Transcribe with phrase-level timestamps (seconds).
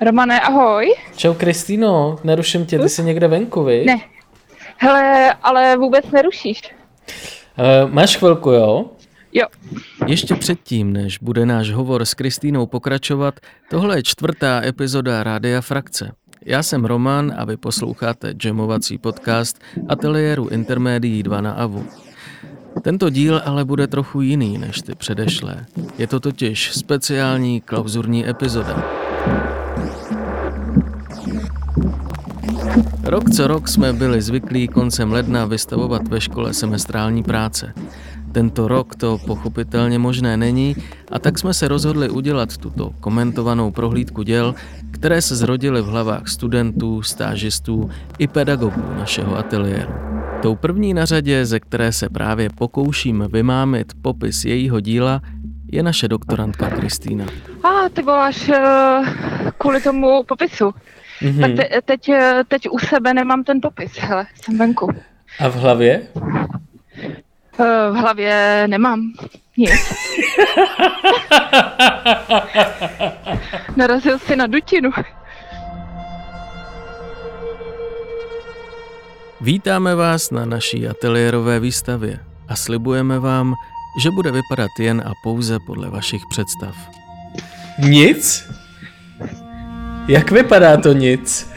[0.00, 0.94] Romane, ahoj.
[1.16, 3.84] Čau Kristýno, neruším tě, ty jsi někde venku, vy?
[3.84, 3.96] Ne.
[4.76, 6.62] Hele, ale vůbec nerušíš.
[7.58, 8.84] Uh, máš chvilku, jo?
[9.32, 9.46] Jo.
[10.06, 13.34] Ještě předtím, než bude náš hovor s Kristýnou pokračovat,
[13.70, 16.12] tohle je čtvrtá epizoda Rádia Frakce.
[16.44, 21.86] Já jsem Roman a vy posloucháte jamovací podcast Ateliéru Intermédií 2 na AVU.
[22.82, 25.66] Tento díl ale bude trochu jiný než ty předešlé.
[25.98, 29.05] Je to totiž speciální klauzurní epizoda.
[33.04, 37.72] Rok co rok jsme byli zvyklí koncem ledna vystavovat ve škole semestrální práce.
[38.32, 40.76] Tento rok to pochopitelně možné není
[41.12, 44.54] a tak jsme se rozhodli udělat tuto komentovanou prohlídku děl,
[44.90, 49.92] které se zrodily v hlavách studentů, stážistů i pedagogů našeho ateliéru.
[50.42, 55.20] Tou první na řadě, ze které se právě pokouším vymámit popis jejího díla,
[55.72, 57.24] je naše doktorantka Kristýna.
[57.64, 58.54] A ty voláš uh,
[59.58, 60.74] kvůli tomu popisu.
[61.22, 61.40] Mm-hmm.
[61.40, 64.88] Tak te, teď, eh, teď u sebe nemám ten popis, hele, jsem venku.
[65.40, 66.08] A v hlavě?
[67.58, 69.12] Uh, v hlavě nemám
[69.56, 69.70] nic.
[73.76, 74.90] Narazil si na dutinu.
[79.40, 83.54] Vítáme vás na naší ateliérové výstavě a slibujeme vám,
[84.02, 86.76] že bude vypadat jen a pouze podle vašich představ.
[87.78, 88.48] Nic?
[90.08, 91.50] Jak vypadá to nic?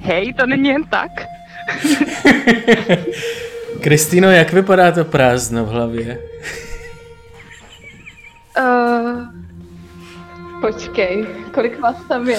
[0.00, 1.10] Hej, to není jen tak.
[3.80, 6.18] Kristýno, jak vypadá to prázdno v hlavě?
[8.58, 9.22] Uh,
[10.60, 12.38] počkej, kolik vás tam je?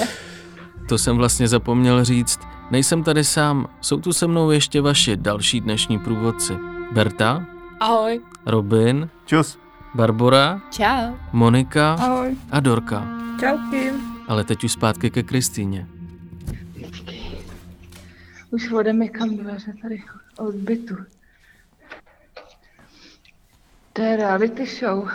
[0.88, 2.40] To jsem vlastně zapomněl říct.
[2.70, 6.52] Nejsem tady sám, jsou tu se mnou ještě vaši další dnešní průvodci.
[6.92, 7.46] Berta.
[7.80, 8.20] Ahoj.
[8.46, 9.08] Robin.
[9.26, 9.59] Čus.
[9.94, 10.62] Barbora.
[10.70, 11.18] Čau.
[11.32, 11.94] Monika.
[11.94, 12.36] Ahoj.
[12.50, 13.06] A Dorka.
[13.40, 13.90] Čauky.
[14.28, 15.86] Ale teď už zpátky ke Kristýně.
[18.50, 20.02] Už vodeme kam dveře tady
[20.38, 20.96] od bytu.
[23.92, 25.08] To je reality show.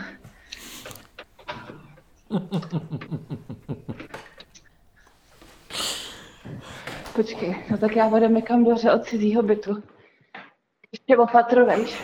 [7.16, 9.84] Počkej, no tak já vodem kam dveře od cizího bytu.
[10.92, 12.02] Ještě opatrovejš.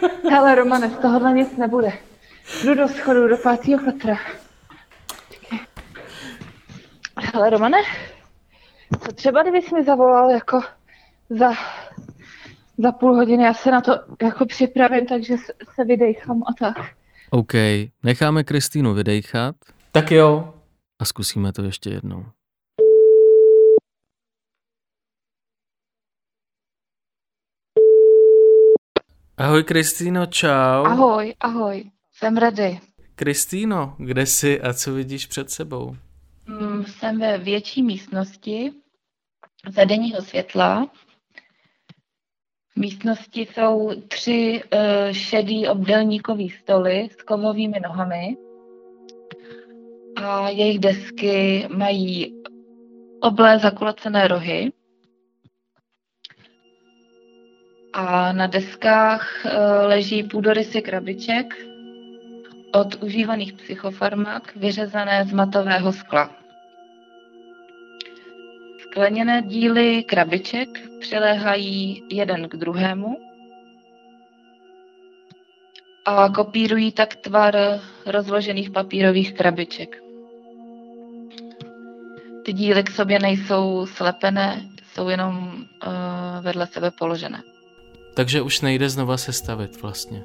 [0.30, 1.92] Hele, Romane, z tohohle nic nebude.
[2.64, 4.18] Jdu do schodu, do pátého patra.
[7.16, 7.78] Hele, Romane,
[9.00, 10.60] co třeba kdybys mi zavolal jako
[11.30, 11.52] za,
[12.78, 15.36] za půl hodiny, já se na to jako připravím, takže
[15.74, 16.76] se vydejchám a tak.
[17.30, 17.52] OK,
[18.02, 19.56] necháme Kristýnu vydejchat.
[19.92, 20.54] Tak jo.
[20.98, 22.24] A zkusíme to ještě jednou.
[29.40, 30.84] Ahoj Kristýno, čau.
[30.84, 32.80] Ahoj, ahoj, jsem ready.
[33.14, 35.96] Kristýno, kde jsi a co vidíš před sebou?
[36.46, 38.72] Mm, jsem ve větší místnosti
[39.76, 40.90] za denního světla.
[42.72, 44.80] V místnosti jsou tři uh,
[45.12, 48.36] šedý obdelníkový stoly s kovovými nohami
[50.16, 52.34] a jejich desky mají
[53.20, 54.72] oblé zakulacené rohy.
[57.92, 59.50] A na deskách uh,
[59.86, 61.54] leží půdorysy krabiček
[62.72, 66.30] od užívaných psychofarmak vyřezané z matového skla.
[68.78, 70.68] Skleněné díly krabiček
[71.00, 73.16] přiléhají jeden k druhému
[76.04, 77.56] a kopírují tak tvar
[78.06, 80.02] rozložených papírových krabiček.
[82.44, 85.54] Ty díly k sobě nejsou slepené, jsou jenom
[85.86, 87.42] uh, vedle sebe položené.
[88.14, 90.24] Takže už nejde znova sestavit vlastně,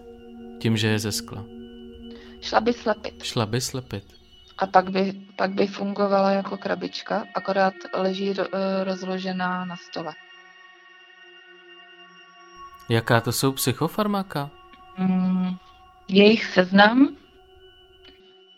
[0.59, 1.45] tím, že je ze skla.
[2.41, 3.23] Šla by slepit.
[3.23, 4.03] Šla by slepit.
[4.57, 10.13] A pak by, pak by fungovala jako krabička, akorát leží eh, rozložená na stole.
[12.89, 14.49] Jaká to jsou psychofarmaka?
[14.97, 15.55] Mm,
[16.07, 17.15] jejich seznam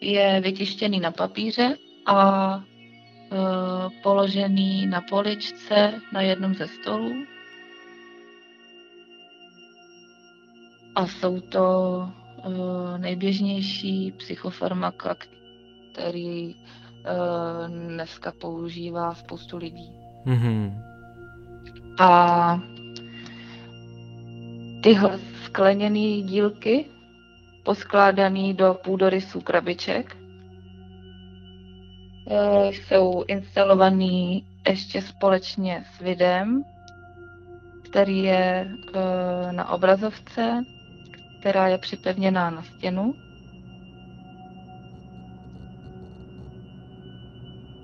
[0.01, 2.62] je vytištěný na papíře a e,
[4.03, 7.25] položený na poličce na jednom ze stolů.
[10.97, 12.09] A jsou to
[12.44, 15.15] e, nejběžnější psychofarmaka,
[15.94, 19.91] který uh, dneska používá spoustu lidí.
[20.25, 20.81] Mm-hmm.
[21.99, 22.61] A
[24.83, 26.85] tyhle skleněné dílky,
[27.63, 30.17] poskládané do půdorysů krabiček,
[32.25, 36.63] uh, jsou instalované ještě společně s videem,
[37.89, 40.63] který je uh, na obrazovce,
[41.47, 43.13] která je připevněná na stěnu.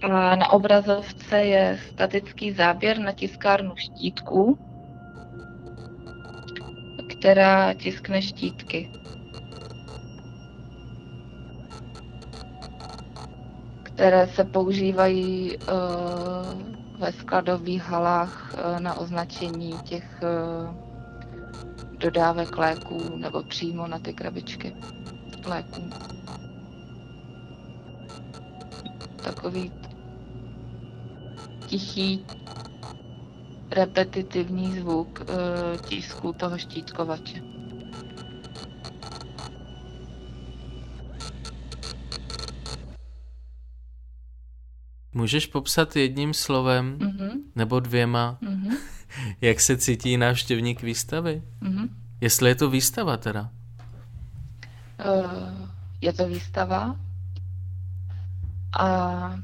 [0.01, 4.57] A na obrazovce je statický záběr na tiskárnu štítků,
[7.09, 8.91] která tiskne štítky.
[13.83, 15.65] které se používají uh,
[16.99, 20.82] ve skladových halách uh, na označení těch uh,
[22.03, 24.75] dodávek léků nebo přímo na ty krabičky
[25.45, 25.89] léků.
[29.23, 29.71] Takový
[31.67, 32.25] tichý,
[33.71, 35.25] repetitivní zvuk uh,
[35.81, 37.41] tisku toho štítkovače.
[45.13, 47.31] Můžeš popsat jedním slovem mm-hmm.
[47.55, 48.77] nebo dvěma, mm-hmm.
[49.43, 51.43] Jak se cítí návštěvník výstavy?
[51.61, 51.89] Mm-hmm.
[52.21, 53.49] Jestli je to výstava teda?
[55.05, 55.67] Uh,
[56.01, 56.95] je to výstava
[58.79, 59.39] a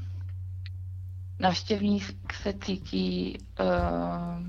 [1.38, 4.44] návštěvník se cítí uh,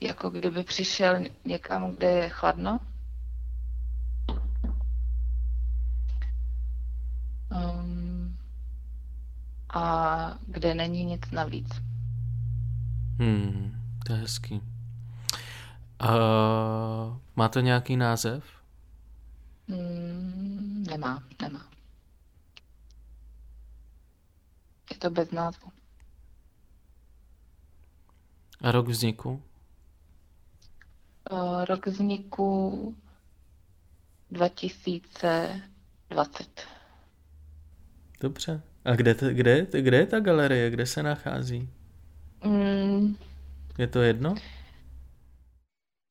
[0.00, 2.80] jako kdyby přišel někam, kde je chladno.
[7.50, 8.36] Um,
[9.74, 11.68] a kde není nic navíc.
[13.18, 13.75] Hmm,
[14.06, 14.60] to je hezký.
[16.02, 18.44] Uh, má to nějaký název?
[19.68, 21.66] Hmm, nemá, nemá.
[24.90, 25.72] Je to bez názvu.
[28.60, 29.42] A rok vzniku?
[31.30, 32.96] Uh, rok vzniku
[34.30, 36.66] 2020.
[38.20, 38.62] Dobře.
[38.84, 40.70] A kde, kde, kde je ta galerie?
[40.70, 41.68] Kde se nachází?
[42.44, 43.16] Mm.
[43.78, 44.34] Je to jedno?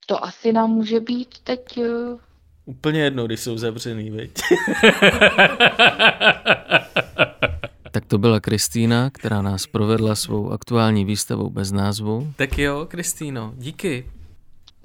[0.06, 1.77] To asi nám může být teď...
[1.77, 2.19] Uh...
[2.65, 4.31] Úplně jedno, když jsou zavřený, viď?
[7.91, 12.33] tak to byla Kristýna, která nás provedla svou aktuální výstavou bez názvu.
[12.35, 14.12] Tak jo, Kristýno, díky.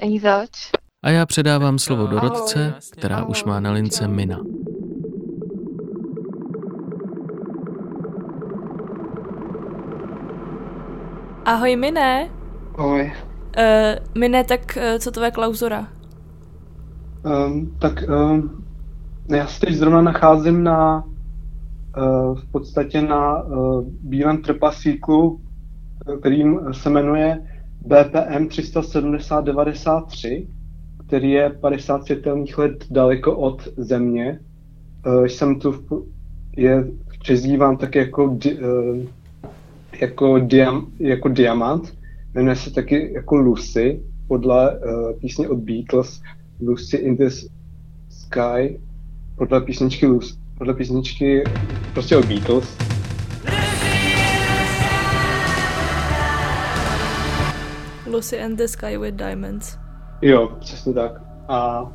[0.00, 0.70] Není zač.
[1.04, 4.40] A já předávám slovo Dorotce, která už má na lince Mina.
[11.44, 12.39] Ahoj, Mine.
[12.80, 13.02] Ahoj.
[13.02, 15.88] Uh, Mine, tak uh, co tvoje klauzura?
[17.24, 18.64] Um, tak um,
[19.28, 25.40] já se teď zrovna nacházím na uh, v podstatě na uh, bílém trpaslíku,
[26.20, 27.46] kterým se jmenuje
[27.80, 30.48] BPM 37093,
[31.06, 34.40] který je 50 světelných let daleko od Země.
[35.06, 35.82] Uh, jsem tu v,
[36.56, 36.84] je
[37.20, 38.38] přezdívám tak jako uh,
[40.00, 41.99] jako, diam, jako diamant,
[42.34, 46.22] jmenuje se taky jako Lucy, podle uh, písně od Beatles,
[46.60, 47.28] Lucy in the
[48.08, 48.80] Sky,
[49.36, 51.44] podle písničky Lucy, podle písničky
[51.92, 52.76] prostě od Beatles.
[58.06, 59.78] Lucy and the Sky with Diamonds.
[60.22, 61.22] Jo, přesně tak.
[61.48, 61.90] A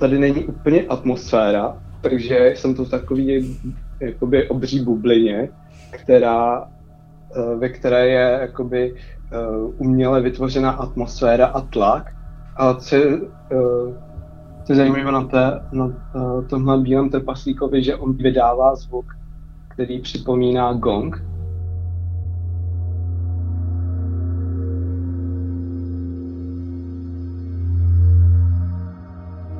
[0.00, 3.58] tady není úplně atmosféra, takže jsem tu v takový
[4.00, 5.48] jakoby obří bublině,
[5.90, 6.68] která
[7.36, 8.94] Eh, ve které je jakoby
[9.32, 9.36] eh,
[9.78, 12.12] uměle vytvořená atmosféra a tlak.
[12.56, 13.20] A co je,
[13.52, 13.94] eh,
[14.64, 15.92] co je zajímavé na, té, na
[16.50, 19.06] tomhle bílém trpaslíkovi, že on vydává zvuk,
[19.68, 21.24] který připomíná gong.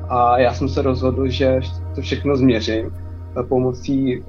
[0.09, 1.59] A já jsem se rozhodl, že
[1.95, 2.91] to všechno změřím
[3.49, 4.23] pomocí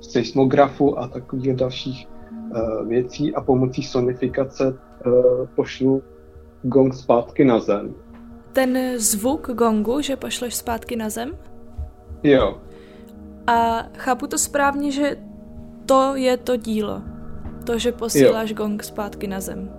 [0.00, 2.11] seismografu a takových dalších uh,
[2.86, 6.02] věcí a pomocí sonifikace uh, pošlu
[6.62, 7.94] gong zpátky na zem.
[8.52, 11.36] Ten zvuk gongu, že pošleš zpátky na zem?
[12.22, 12.58] Jo.
[13.46, 15.16] A chápu to správně, že
[15.86, 17.02] to je to dílo.
[17.64, 18.56] To, že posíláš jo.
[18.56, 19.70] gong zpátky na zem.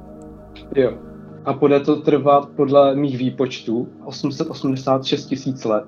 [0.75, 0.97] Jo.
[1.45, 5.85] A bude to trvat podle mých výpočtů 886 tisíc let.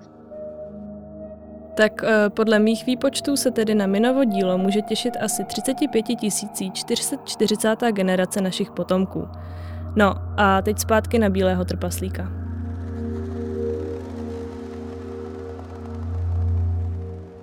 [1.75, 6.05] Tak uh, podle mých výpočtů se tedy na Minovo dílo může těšit asi 35
[6.73, 7.81] 440.
[7.91, 9.27] generace našich potomků.
[9.95, 12.31] No a teď zpátky na bílého trpaslíka.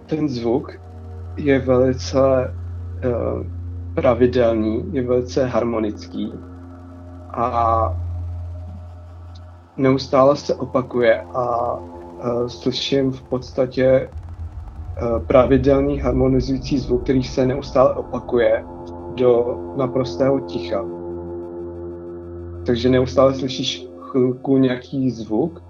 [0.07, 0.81] Ten zvuk
[1.37, 3.47] je velice uh,
[3.95, 6.33] pravidelný, je velice harmonický
[7.31, 7.97] a
[9.77, 14.22] neustále se opakuje a uh, slyším v podstatě Eh,
[15.27, 18.65] pravidelný harmonizující zvuk, který se neustále opakuje
[19.15, 20.85] do naprostého ticha.
[22.67, 25.63] Takže neustále slyšíš chvilku nějaký zvuk,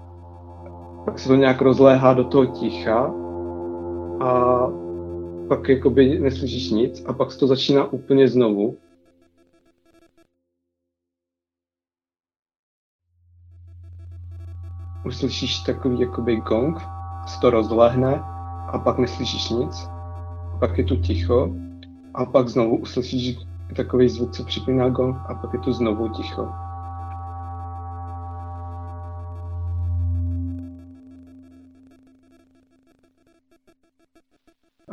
[1.05, 3.13] pak se to nějak rozléhá do toho ticha
[4.19, 4.67] a
[5.47, 8.77] pak jakoby neslyšíš nic a pak to začíná úplně znovu.
[15.07, 16.77] Uslyšíš takový jakoby gong,
[17.27, 18.23] se to rozlehne
[18.73, 19.89] a pak neslyšíš nic.
[20.59, 21.49] Pak je tu ticho
[22.13, 23.37] a pak znovu uslyšíš
[23.75, 26.47] takový zvuk, co připomíná gong a pak je tu znovu ticho.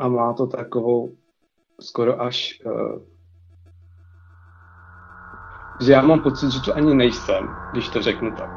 [0.01, 1.11] a má to takovou
[1.79, 3.01] skoro až, uh,
[5.81, 8.49] že já mám pocit, že to ani nejsem, když to řeknu tak.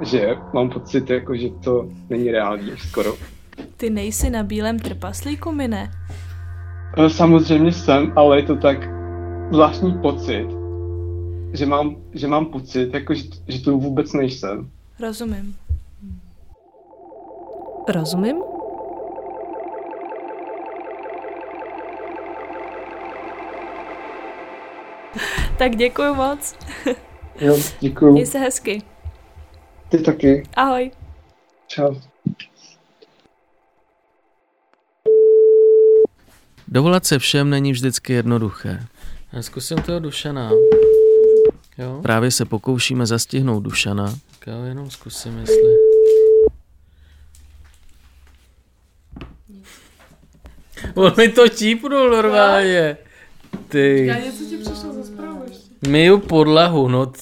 [0.00, 3.39] Že mám pocit, jako, že to není reálně skoro.
[3.76, 5.90] Ty nejsi na bílém trpaslíku, mine?
[6.98, 8.78] Uh, samozřejmě jsem, ale je to tak
[9.52, 10.46] zvláštní pocit,
[11.52, 14.70] že mám, že mám pocit, jako, že, že to vůbec nejsem.
[15.00, 15.56] Rozumím.
[17.88, 18.36] Rozumím?
[25.58, 26.56] tak děkuji moc.
[27.40, 28.12] Jo, děkuji.
[28.12, 28.82] Měj se hezky.
[29.88, 30.42] Ty taky.
[30.56, 30.90] Ahoj.
[31.66, 31.94] Čau.
[36.70, 38.86] Dovolat se všem není vždycky jednoduché.
[39.32, 40.50] Já zkusím toho Dušana.
[41.78, 41.98] Jo?
[42.02, 44.18] Právě se pokoušíme zastihnout Dušana.
[44.30, 45.74] Tak jo, jenom zkusím, jestli...
[50.94, 52.96] On mi to típnul normálně.
[53.68, 54.06] Ty.
[54.06, 55.88] Já něco ti přišlo za zprávu ještě.
[55.88, 57.12] Miju podlahu, no.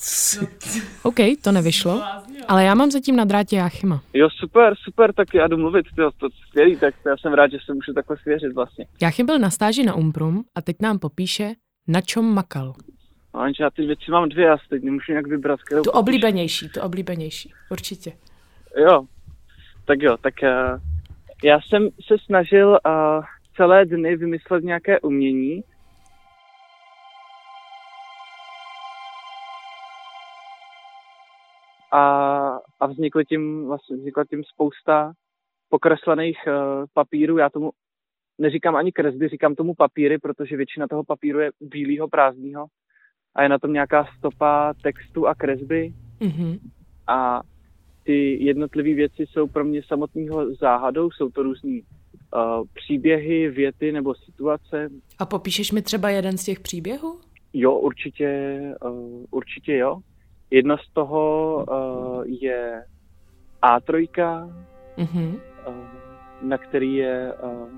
[1.03, 2.03] OK, to nevyšlo,
[2.49, 4.03] ale já mám zatím na drátě Jáchyma.
[4.15, 7.59] Jo, super, super, tak já jdu mluvit, to, to skvělý, tak já jsem rád, že
[7.67, 8.87] se můžu takhle svěřit vlastně.
[9.03, 11.51] Jáchym byl na stáži na Umprum a teď nám popíše,
[11.89, 12.75] na čem makal.
[13.35, 15.91] No, jenže já ty věci mám dvě, já si teď nemůžu nějak vybrat, kterou Tu
[15.91, 16.01] popíšu.
[16.01, 18.13] oblíbenější, tu oblíbenější, určitě.
[18.77, 19.05] Jo,
[19.85, 20.81] tak jo, tak uh,
[21.45, 23.25] já jsem se snažil uh,
[23.57, 25.63] celé dny vymyslet nějaké umění,
[31.93, 32.03] a,
[32.81, 35.13] a vzniklo tím, vlastně vznikla tím spousta
[35.69, 37.39] pokreslených uh, papírů.
[37.39, 37.71] Já tomu
[38.39, 42.67] neříkám ani kresby, říkám tomu papíry, protože většina toho papíru je bílého, prázdného
[43.35, 46.59] a je na tom nějaká stopa textu a kresby Mhm.
[47.07, 47.41] a
[48.05, 54.15] ty jednotlivé věci jsou pro mě samotného záhadou, jsou to různý uh, příběhy, věty nebo
[54.15, 54.89] situace.
[55.19, 57.21] A popíšeš mi třeba jeden z těch příběhů?
[57.53, 60.01] Jo, určitě, uh, určitě jo.
[60.51, 62.85] Jedno z toho uh, je
[63.63, 64.09] A3,
[64.97, 65.39] Mhm.
[65.69, 65.75] uh,
[66.43, 67.69] na který je uh,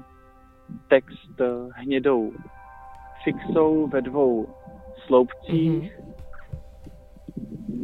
[0.89, 2.33] text uh, hnědou
[3.25, 4.47] fixou ve dvou
[5.07, 5.71] sloupcích.
[5.71, 6.13] Mhm.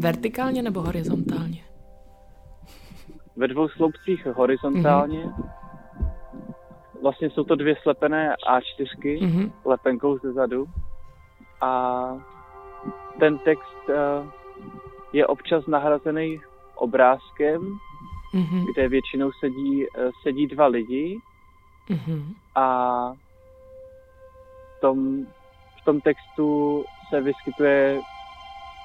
[0.00, 1.62] Vertikálně nebo horizontálně?
[3.38, 5.24] ve dvou sloupcích horizontálně.
[7.02, 9.52] Vlastně jsou to dvě slepené A4 Mhm.
[9.64, 10.66] lepenkou ze zadu.
[11.60, 12.02] A
[13.20, 13.94] ten text eh,
[15.16, 16.40] je občas nahrazený
[16.74, 17.78] obrázkem,
[18.34, 18.64] Mhm.
[18.64, 21.18] kde většinou sedí, eh, sedí dva lidi
[21.90, 22.34] Mhm.
[22.54, 22.66] a
[24.76, 25.24] v tom,
[25.80, 28.00] v tom textu se vyskytuje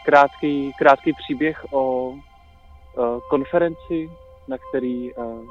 [0.06, 2.14] krátký, krátký příběh o
[2.98, 4.12] eh, konferenci,
[4.48, 5.46] na který, eh,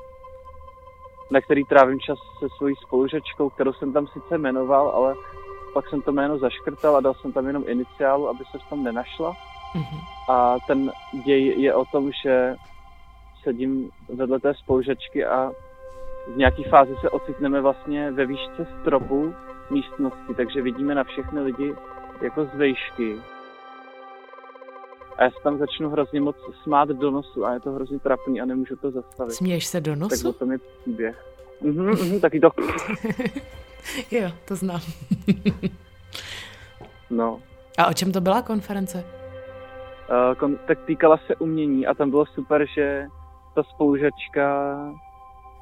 [1.31, 5.15] na který trávím čas se svojí spolužačkou, kterou jsem tam sice jmenoval, ale
[5.75, 8.85] pak jsem to jméno zaškrtal a dal jsem tam jenom iniciálu, aby se v tom
[8.85, 9.33] nenašla.
[10.29, 10.93] A ten
[11.25, 12.55] děj je o tom, že
[13.43, 15.53] sedím vedle té spolužačky a
[16.35, 19.35] v nějaké fázi se ocitneme vlastně ve výšce stropu
[19.71, 21.75] místnosti, takže vidíme na všechny lidi
[22.23, 23.17] jako z vejšky.
[25.17, 28.41] A já se tam začnu hrozně moc smát do nosu a je to hrozně trapný
[28.41, 29.33] a nemůžu to zastavit.
[29.33, 30.29] Směješ se do Tak nosu?
[30.29, 31.27] o tom je příběh.
[31.63, 32.51] Mhm, mhm, taky to.
[34.11, 34.81] jo, to znám.
[37.11, 37.41] No.
[37.79, 39.05] A o čem to byla konference?
[40.11, 43.07] Uh, tak týkala se umění a tam bylo super, že
[43.55, 44.77] ta spolužačka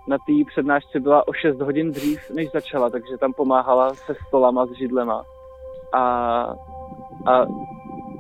[0.09, 4.67] na té přednášce byla o 6 hodin dřív, než začala, takže tam pomáhala se stolama,
[4.67, 5.25] s židlema.
[5.93, 6.01] A,
[7.27, 7.47] a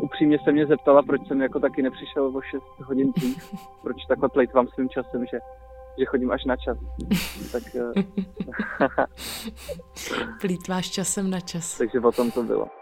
[0.00, 4.28] upřímně se mě zeptala, proč jsem jako taky nepřišel o 6 hodin dřív, proč takhle
[4.28, 5.38] plejtvám svým časem, že,
[5.98, 6.78] že chodím až na čas.
[7.52, 8.02] Tak, eh,
[10.40, 11.78] Plítváš časem na čas.
[11.78, 12.77] takže o tom to bylo.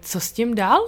[0.00, 0.80] Co s tím dál?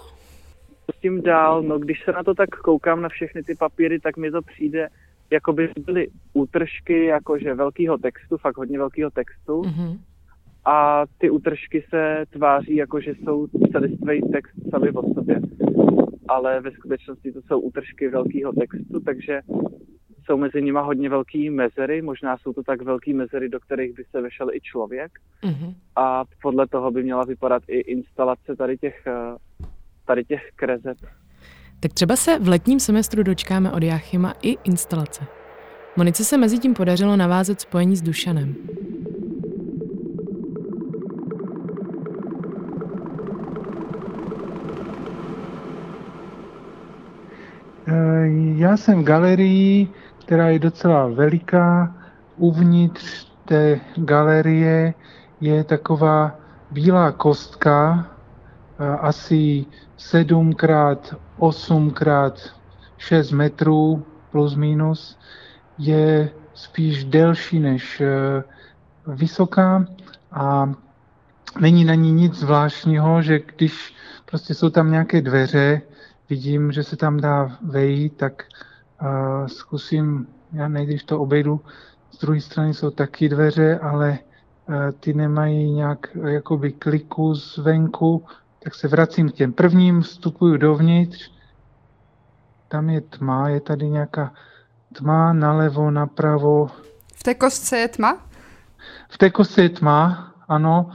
[0.97, 4.17] s tím dál, no když se na to tak koukám na všechny ty papíry, tak
[4.17, 4.88] mi to přijde,
[5.31, 9.99] jako by byly útržky jakože velkého textu, fakt hodně velkého textu Mhm.
[10.64, 15.41] a ty útržky se tváří jako, že jsou celistvý text sami o sobě.
[16.29, 19.41] Ale ve skutečnosti to jsou útržky velkého textu, takže
[20.25, 24.05] jsou mezi nimi hodně velké mezery, možná jsou to tak velké mezery, do kterých by
[24.11, 25.12] se vešel i člověk.
[25.43, 25.75] Mm-hmm.
[25.97, 29.37] A podle toho by měla vypadat i instalace tady těch, eh,
[30.07, 30.99] tady těch krezet.
[31.81, 35.25] Tak třeba se v letním semestru dočkáme od Jachima i instalace.
[35.97, 38.55] Monice se mezi tím podařilo navázat spojení s Dušanem.
[47.87, 48.26] Eh,
[48.57, 49.88] já jsem v galerii,
[50.23, 51.95] která je docela veliká.
[52.37, 54.95] Uvnitř té galerie
[55.41, 56.38] je taková
[56.71, 58.07] bílá kostka,
[59.00, 61.95] asi 7 x 8
[62.35, 62.55] x
[62.99, 65.19] 6 metrů plus minus.
[65.79, 68.45] Je spíš delší než eh,
[69.07, 69.87] vysoká
[70.33, 70.73] a
[71.61, 75.83] není na ní nic zvláštního, že když prostě jsou tam nějaké dveře,
[76.31, 78.45] vidím, že se tam dá vejít, tak
[79.47, 81.61] zkusím, já nejdřív to obejdu,
[82.11, 84.19] z druhé strany jsou taky dveře, ale
[84.69, 88.25] uh, ty nemají nějak jakoby kliku zvenku,
[88.63, 91.31] tak se vracím k těm prvním, vstupuju dovnitř,
[92.69, 94.33] tam je tma, je tady nějaká
[94.93, 96.67] tma nalevo, napravo.
[97.15, 98.19] V té kostce je tma?
[99.11, 100.91] V té kostce je tma, ano.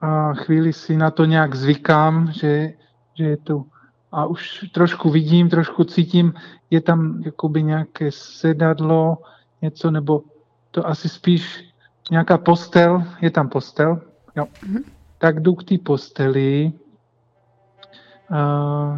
[0.00, 2.72] A chvíli si na to nějak zvykám, že,
[3.14, 3.66] že je tu
[4.12, 6.34] a už trošku vidím, trošku cítím,
[6.70, 9.18] je tam jakoby nějaké sedadlo,
[9.62, 10.22] něco, nebo
[10.70, 11.64] to asi spíš
[12.10, 14.00] nějaká postel, je tam postel,
[14.36, 14.44] jo.
[14.44, 14.82] Mm-hmm.
[15.18, 16.72] Tak jdu k té posteli,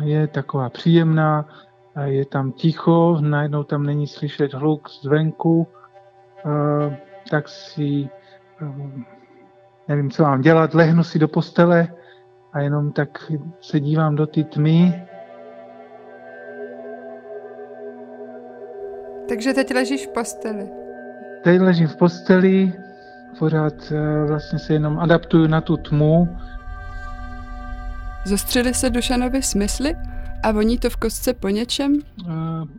[0.03, 1.49] je taková příjemná,
[2.05, 5.67] je tam ticho, najednou tam není slyšet hluk zvenku,
[7.31, 8.09] tak si
[9.89, 11.89] nevím, co mám dělat, lehnu si do postele,
[12.53, 15.07] a jenom tak se dívám do ty tmy.
[19.29, 20.69] Takže teď ležíš v posteli.
[21.45, 22.73] Teď ležím v posteli,
[23.39, 26.29] pořád eh, vlastně se jenom adaptuju na tu tmu.
[28.25, 29.95] Zostřili se Dušanovi smysly
[30.43, 31.95] a voní to v kostce po něčem?
[32.29, 32.33] Eh,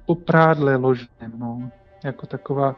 [0.06, 1.72] po prádle ložném, no.
[2.04, 2.76] Jako taková...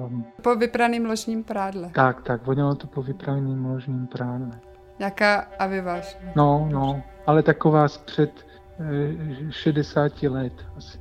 [0.00, 1.90] Um, po vypraným ložním prádle.
[1.94, 4.60] Tak, tak, vonilo to po vypraným ložním prádle.
[4.98, 6.18] Nějaká aviváž.
[6.36, 8.46] No, no, ale taková před
[9.48, 10.98] e, 60 let asi.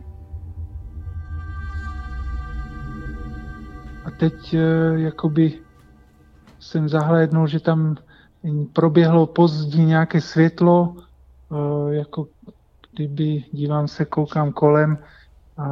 [4.06, 4.60] A teď e,
[4.96, 5.60] jakoby
[6.60, 7.96] jsem zahlédnul, že tam
[8.74, 10.96] proběhlo pozdí nějaké světlo,
[11.52, 12.28] e, jako
[12.92, 14.98] kdyby dívám se, koukám kolem
[15.58, 15.68] a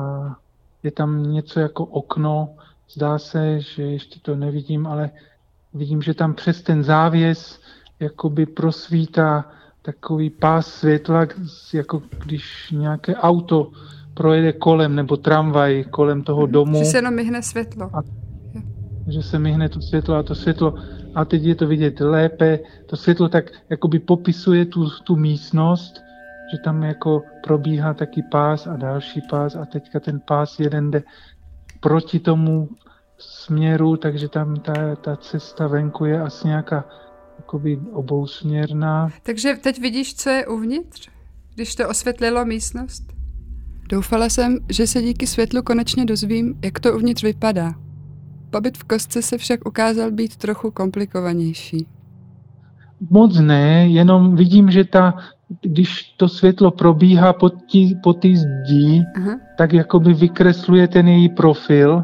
[0.84, 2.56] je tam něco jako okno,
[2.90, 5.10] zdá se, že ještě to nevidím, ale
[5.74, 7.62] vidím, že tam přes ten závěs
[8.00, 9.46] jakoby prosvítá
[9.82, 11.28] takový pás světla,
[11.74, 13.72] jako když nějaké auto
[14.14, 16.52] projede kolem, nebo tramvaj kolem toho mhm.
[16.52, 16.80] domu.
[16.80, 17.90] Že se jenom myhne světlo.
[17.94, 18.02] A,
[19.08, 20.74] že se myhne to světlo a to světlo,
[21.16, 26.02] a teď je to vidět lépe, to světlo tak jakoby popisuje tu, tu místnost,
[26.52, 31.04] že tam jako probíhá taky pás a další pás a teďka ten pás jeden jde
[31.80, 32.70] proti tomu
[33.18, 36.86] směru, takže tam ta, ta cesta venku je asi nějaká
[37.38, 39.10] jakoby obousměrná.
[39.24, 41.10] Takže teď vidíš, co je uvnitř,
[41.56, 43.04] když to osvětlilo místnost?
[43.90, 47.74] Doufala jsem, že se díky světlu konečně dozvím, jak to uvnitř vypadá.
[48.50, 51.88] Pobyt v kostce se však ukázal být trochu komplikovanější.
[53.10, 55.14] Moc ne, jenom vidím, že ta,
[55.62, 59.40] když to světlo probíhá po ty, po ty zdí, Aha.
[59.58, 62.04] tak jakoby vykresluje ten její profil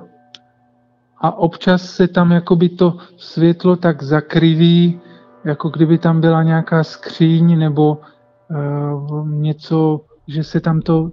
[1.21, 4.99] a občas se tam jakoby to světlo tak zakriví
[5.45, 7.97] jako kdyby tam byla nějaká skříň nebo
[8.49, 11.11] uh, něco, že se tam to,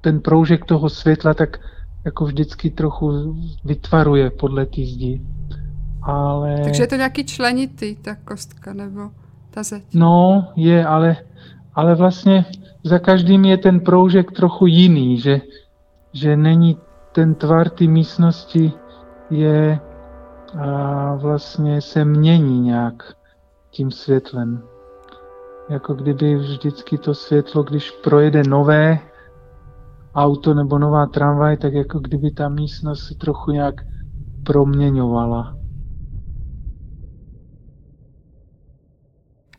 [0.00, 1.58] ten proužek toho světla tak
[2.04, 5.22] jako vždycky trochu vytvaruje podle té zdi.
[6.02, 6.60] Ale...
[6.64, 9.10] Takže je to nějaký členitý, ta kostka, nebo
[9.50, 9.82] ta zeď?
[9.94, 11.16] No, je, ale,
[11.74, 12.44] ale vlastně
[12.84, 15.40] za každým je ten proužek trochu jiný, že,
[16.12, 16.76] že není
[17.12, 18.72] ten tvar té místnosti
[19.30, 19.80] je
[20.58, 23.14] a vlastně se mění nějak
[23.72, 24.62] tím světlem.
[25.68, 28.98] Jako kdyby vždycky to světlo, když projede nové
[30.14, 33.74] auto nebo nová tramvaj, tak jako kdyby ta místnost se trochu nějak
[34.44, 35.56] proměňovala.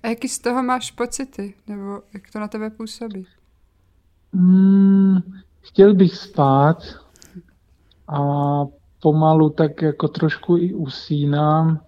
[0.03, 1.53] A jaký z toho máš pocity?
[1.67, 3.27] Nebo jak to na tebe působí?
[4.33, 5.17] Hmm,
[5.59, 6.77] chtěl bych spát
[8.07, 8.19] a
[9.01, 11.79] pomalu tak jako trošku i usínám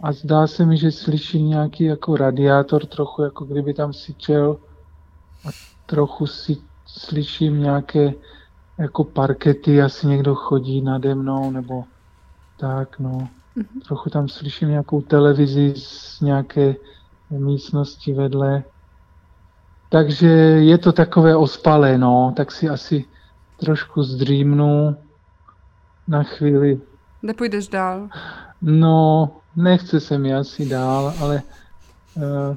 [0.00, 4.56] a zdá se mi, že slyším nějaký jako radiátor, trochu jako kdyby tam syčel
[5.48, 5.48] a
[5.86, 8.12] trochu si slyším nějaké
[8.78, 11.84] jako parkety, asi někdo chodí nade mnou, nebo
[12.56, 13.28] tak, no.
[13.56, 13.86] Mm-hmm.
[13.86, 16.74] Trochu tam slyším nějakou televizi z nějaké
[17.30, 18.64] místnosti vedle.
[19.88, 20.28] Takže
[20.60, 23.04] je to takové ospalé, no, tak si asi
[23.56, 24.96] trošku zdřímnu
[26.08, 26.80] na chvíli.
[27.22, 28.08] Nepůjdeš dál?
[28.62, 31.42] No, nechce se mi asi dál, ale
[32.16, 32.56] uh,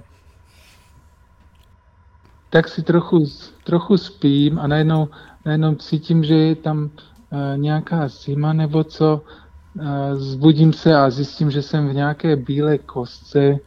[2.50, 3.26] tak si trochu,
[3.64, 5.08] trochu spím a najednou,
[5.46, 6.90] najednou cítím, že je tam uh,
[7.58, 9.22] nějaká zima nebo co.
[9.76, 13.60] Uh, zbudím se a zjistím, že jsem v nějaké bílé kostce,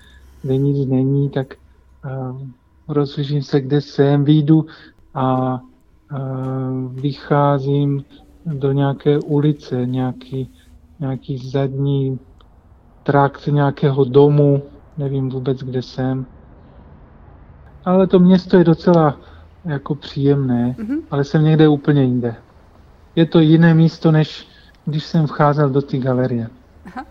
[0.43, 1.55] kde nic není, tak
[2.05, 2.41] uh,
[2.89, 4.67] rozhlížím se, kde jsem, výjdu
[5.15, 5.55] a
[6.13, 8.05] uh, vycházím
[8.47, 10.51] do nějaké ulice, nějaký,
[11.01, 12.19] nějaký zadní
[13.03, 14.63] trakt nějakého domu,
[14.97, 16.27] nevím vůbec, kde jsem.
[17.85, 19.17] Ale to město je docela
[19.65, 21.03] jako příjemné, mm-hmm.
[21.11, 22.35] ale jsem někde úplně jinde.
[23.17, 24.49] Je to jiné místo, než
[24.85, 26.51] když jsem vcházel do té galerie.
[26.87, 27.07] Aha.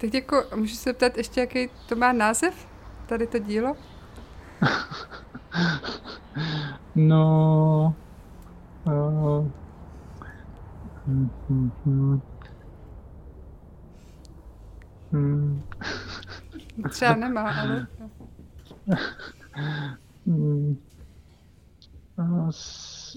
[0.00, 2.68] Tak jako, můžu se ptat ještě, jaký to má název,
[3.06, 3.74] tady to dílo?
[6.94, 7.94] no...
[8.86, 9.46] Uh,
[11.06, 12.20] hm, hm, hm.
[15.14, 15.62] Hmm.
[16.90, 17.86] Třeba nemá, ale...
[20.26, 20.76] Hmm.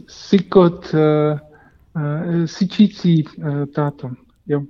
[0.07, 0.99] Sikot, uh,
[1.95, 4.12] uh, syčící uh, táto,
[4.47, 4.62] jo.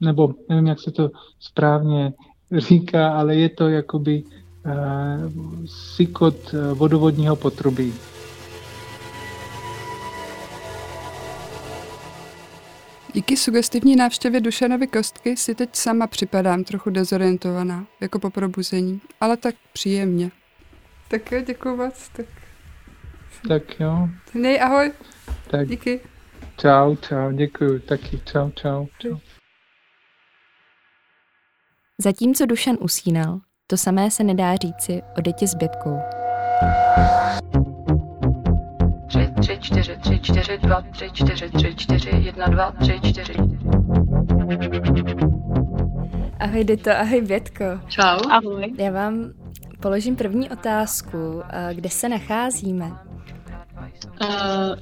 [0.00, 2.12] Nebo nevím, jak se to správně
[2.56, 4.22] říká, ale je to jakoby
[5.66, 7.92] sikot vodovodního potrubí.
[13.14, 19.36] Díky sugestivní návštěvě Dušanovy kostky si teď sama připadám trochu dezorientovaná, jako po probuzení, ale
[19.36, 20.30] tak příjemně.
[21.08, 22.08] Tak jo, děkuji moc.
[22.08, 22.26] Tak,
[23.48, 24.08] tak jo.
[24.34, 24.92] Nej, ahoj.
[25.50, 25.68] Tak.
[25.68, 26.00] Díky.
[26.56, 28.86] Čau, čau, děkuji, taky čau, čau.
[28.98, 29.18] čau.
[31.98, 35.98] Zatímco Dušan usínal, to samé se nedá říci o děti s Bětkou.
[39.72, 43.34] 3, 4, 3, 4, 2, 3, 4, 3, 4, 1, 2, 3, 4.
[46.40, 47.64] Ahoj Dito, ahoj Bětko.
[47.88, 48.18] Čau.
[48.30, 48.74] Ahoj.
[48.78, 49.32] Já vám
[49.80, 51.42] položím první otázku.
[51.72, 52.92] Kde se nacházíme?
[54.22, 54.28] Uh,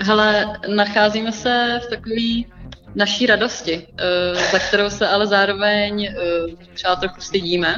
[0.01, 2.57] hele, nacházíme se v takové
[2.95, 7.75] naší radosti, uh, za kterou se ale zároveň uh, třeba trochu stydíme,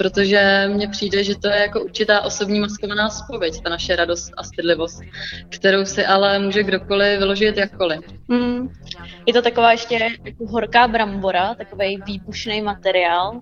[0.00, 4.42] protože mně přijde, že to je jako určitá osobní maskovaná spověď, ta naše radost a
[4.42, 5.00] stydlivost,
[5.48, 8.00] kterou si ale může kdokoliv vyložit jakkoliv.
[8.28, 8.68] Mm.
[9.26, 13.40] Je to taková ještě jako horká brambora, takový výbušný materiál,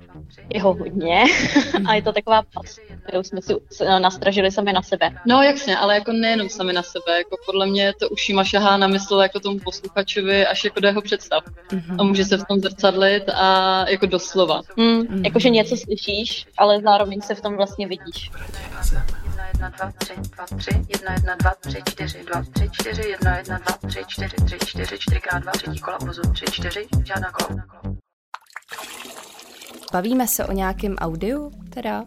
[0.55, 1.25] jeho hodně
[1.87, 3.55] a je to taková pas, kterou jsme si
[4.01, 5.11] nastražili sami na sebe.
[5.27, 8.87] No jasně, ale jako nejenom sami na sebe, jako podle mě to ušima šahá na
[8.87, 11.44] mysl jako tomu posluchačovi až jako do jeho představ.
[11.44, 11.97] Mm-hmm.
[11.99, 14.62] A může se v tom zrcadlit a jako doslova.
[14.77, 15.25] Mm, mm-hmm.
[15.25, 18.30] Jakože něco slyšíš ale zároveň se v tom vlastně vidíš.
[19.58, 23.58] 1, 2, 3, 2, 3, 1, 1, 2, 3, 4, 2, 3, 4, 1, 1,
[23.58, 27.64] 2, 3, 4, 3, 4, 4 x 2, třetí kola vozu, 3, 4, žádná kola.
[29.92, 32.04] Bavíme se o nějakém audiu teda?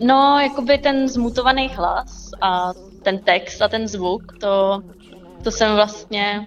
[0.00, 4.82] No, jakoby ten zmutovaný hlas a ten text a ten zvuk, to,
[5.44, 6.46] to jsem vlastně,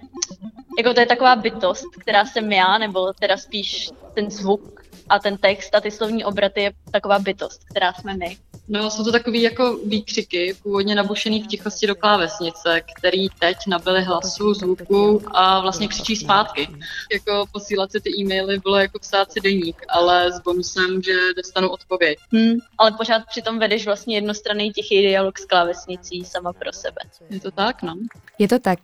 [0.78, 4.81] jako to je taková bytost, která jsem já, nebo teda spíš ten zvuk,
[5.12, 8.36] a ten text a ty slovní obraty je taková bytost, která jsme my.
[8.68, 14.02] No, jsou to takové jako výkřiky, původně nabušený v tichosti do klávesnice, který teď nabili
[14.02, 16.68] hlasu, zvuku a vlastně křičí zpátky.
[17.12, 21.68] Jako posílat si ty e-maily bylo jako psát si deník, ale s bonusem, že dostanu
[21.68, 22.18] odpověď.
[22.32, 27.00] Hmm, ale pořád přitom vedeš vlastně jednostranný tichý dialog s klávesnicí sama pro sebe.
[27.30, 27.94] Je to tak, no.
[28.38, 28.78] Je to tak.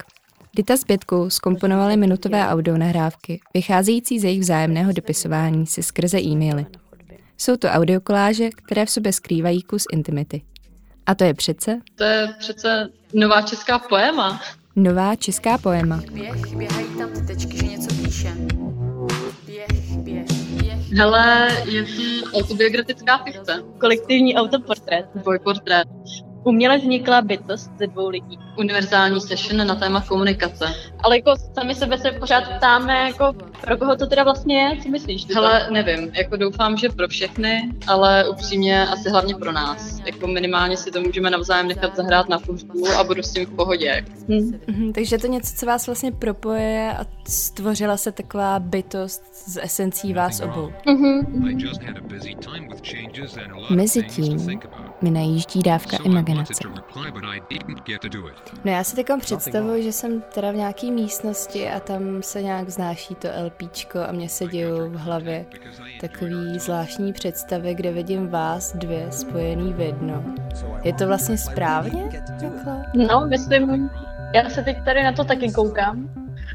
[0.57, 6.67] Dita s Bětkou skomponovali minutové audio nahrávky, vycházející z jejich vzájemného dopisování si skrze e-maily.
[7.39, 10.43] Jsou to audiokoláže, které v sobě skrývají kus intimity.
[11.07, 11.81] A to je přece?
[11.95, 14.41] To je přece nová česká poema.
[14.77, 16.03] Nová česká poema.
[16.13, 18.33] Běh, běhají tam ty tečky, že něco píše.
[19.47, 20.93] Běh, běh, běh.
[20.93, 23.63] Hele, je to autobiografická fikce.
[23.81, 25.07] Kolektivní autoportrét.
[25.15, 25.89] Dvojportrét.
[26.49, 28.39] Uměle vznikla bytost ze dvou lidí.
[28.59, 30.75] Univerzální session na téma komunikace.
[31.05, 34.89] Ale jako sami sebe se pořád ptáme, jako pro koho to teda vlastně je, co
[34.89, 35.35] myslíš?
[35.35, 40.01] Hele, nevím, jako doufám, že pro všechny, ale upřímně asi hlavně pro nás.
[40.07, 43.51] Jako minimálně si to můžeme navzájem nechat zahrát na pušku a budu s tím v
[43.51, 44.05] pohodě.
[44.29, 44.39] Hmm.
[44.39, 50.13] Mm-hmm, takže to něco, co vás vlastně propoje a stvořila se taková bytost z esencí
[50.13, 50.73] vás obou.
[50.87, 51.25] Mm-hmm.
[53.71, 54.61] Mezitím
[55.03, 56.38] mi najíždí dávka imaginace.
[58.65, 62.67] No já si takovou představuji, že jsem teda v nějaké místnosti a tam se nějak
[62.67, 65.47] vznáší to LPčko a mě se dějou v hlavě
[66.01, 70.25] takový zvláštní představy, kde vidím vás dvě spojený v jedno.
[70.83, 72.23] Je to vlastně správně?
[72.41, 72.85] Takhle?
[73.09, 73.91] No, myslím,
[74.35, 76.11] já se teď tady na to taky koukám,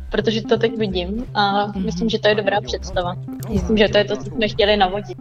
[0.09, 3.15] protože to teď vidím a myslím, že to je dobrá představa.
[3.49, 5.17] Myslím, že to je to, co jsme chtěli navodit.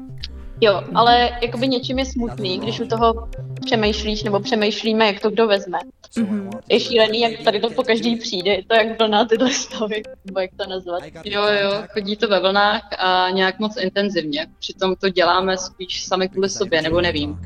[0.65, 3.29] Jo, ale jakoby něčím je smutný, když u toho
[3.65, 5.79] přemýšlíš nebo přemýšlíme, jak to kdo vezme.
[6.17, 6.51] Mm-hmm.
[6.69, 10.41] Je šílený, jak tady to po každý přijde, je to jak vlna tyhle stavy, nebo
[10.41, 11.03] jak to nazvat.
[11.25, 14.47] Jo, jo, chodí to ve vlnách a nějak moc intenzivně.
[14.59, 17.39] Přitom to děláme spíš sami kvůli sobě, nebo nevím.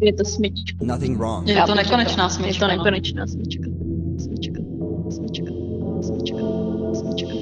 [0.00, 0.98] Je to smyčka.
[1.44, 2.66] Je to nekonečná smyčka.
[2.66, 3.64] Je to nekonečná smyčka.
[4.18, 4.60] Smyčka.
[5.10, 5.52] Smyčka.
[6.02, 6.38] Smyčka.
[6.94, 7.34] Smyčka.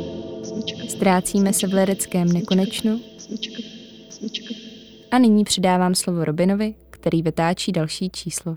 [0.42, 0.86] Smyčka.
[0.88, 3.00] Ztrácíme se v lereckém nekonečnu.
[3.18, 3.62] Smyčka.
[4.10, 4.69] Smyčka.
[5.12, 8.56] A nyní přidávám slovo Robinovi, který vytáčí další číslo.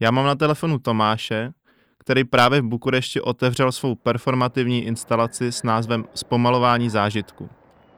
[0.00, 1.52] Já mám na telefonu Tomáše,
[1.98, 7.48] který právě v Bukurešti otevřel svou performativní instalaci s názvem Zpomalování zážitku.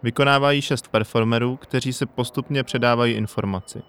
[0.02, 3.82] Vykonávají šest performerů, kteří se postupně předávají informaci.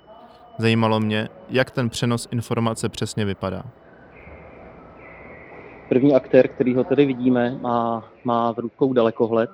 [0.58, 3.64] Zajímalo mě, jak ten přenos informace přesně vypadá.
[5.90, 9.50] První aktér, který ho tady vidíme, má, má v rukou dalekohled,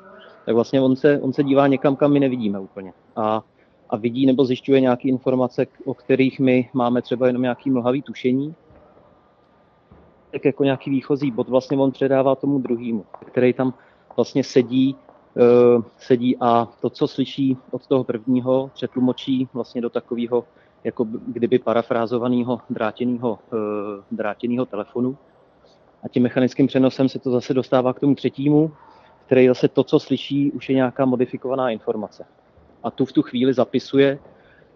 [0.46, 2.94] tak vlastně on se, on se dívá někam, kam my nevidíme úplně.
[3.16, 3.44] A
[3.90, 8.56] a vidí nebo zjišťuje nějaké informace, o kterých my máme třeba jenom nějaký mlhavý tušení,
[10.32, 13.74] tak jako nějaký výchozí bod vlastně on předává tomu druhému, který tam
[14.16, 14.96] vlastně sedí,
[15.76, 20.44] uh, sedí a to, co slyší od toho prvního, přetlumočí vlastně do takového
[20.84, 23.60] jako kdyby parafrázovaného drátěného, uh,
[24.12, 25.18] drátěného telefonu.
[26.04, 28.72] A tím mechanickým přenosem se to zase dostává k tomu třetímu,
[29.26, 32.26] který zase to, co slyší, už je nějaká modifikovaná informace
[32.84, 34.20] a tu v tu chvíli zapisuje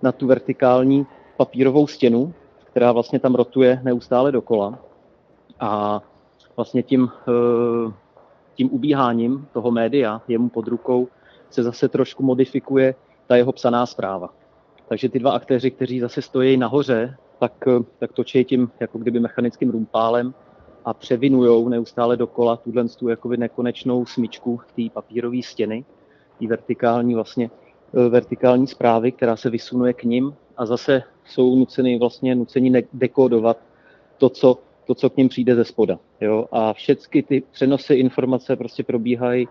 [0.02, 1.06] na tu vertikální
[1.38, 4.80] papírovou stěnu, která vlastně tam rotuje neustále dokola.
[5.60, 6.02] A
[6.56, 7.94] vlastně tím, eh,
[8.56, 11.08] tím ubíháním toho média jemu pod rukou
[11.50, 12.96] se zase trošku modifikuje
[13.28, 14.34] ta jeho psaná zpráva.
[14.88, 19.20] Takže ty dva aktéři, kteří zase stojí nahoře, tak, eh, tak točí tím jako kdyby
[19.20, 20.34] mechanickým rumpálem
[20.86, 25.86] a převinujou neustále dokola tuhle tu jakoby nekonečnou smyčku té papírové stěny,
[26.39, 27.50] té vertikální vlastně
[27.94, 33.58] vertikální zprávy, která se vysunuje k ním a zase jsou nuceni vlastně nuceni dekodovat
[34.18, 36.00] to, co, to, co k ním přijde ze spoda.
[36.22, 36.46] Jo?
[36.52, 39.48] A všechny ty přenosy informace prostě probíhají,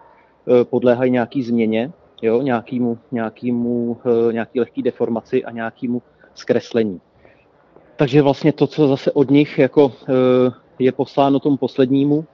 [0.61, 2.43] e, podléhají nějaký změně, jo?
[2.43, 3.97] Nějakýmu, nějakýmu,
[4.29, 6.03] e, nějaký lehký deformaci a nějakému
[6.35, 7.01] zkreslení.
[7.97, 9.93] Takže vlastně to, co zase od nich jako
[10.79, 12.25] je posláno tomu poslednímu,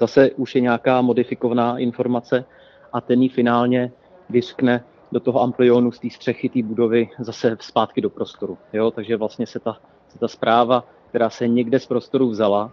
[0.00, 2.44] zase už je nějaká modifikovaná informace
[2.92, 3.92] a ten ji finálně
[4.30, 8.58] vyskne do toho amplionu z té střechy té budovy zase zpátky do prostoru.
[8.72, 8.90] Jo?
[8.90, 9.76] Takže vlastně se ta,
[10.08, 12.70] se ta zpráva, která se někde z prostoru vzala,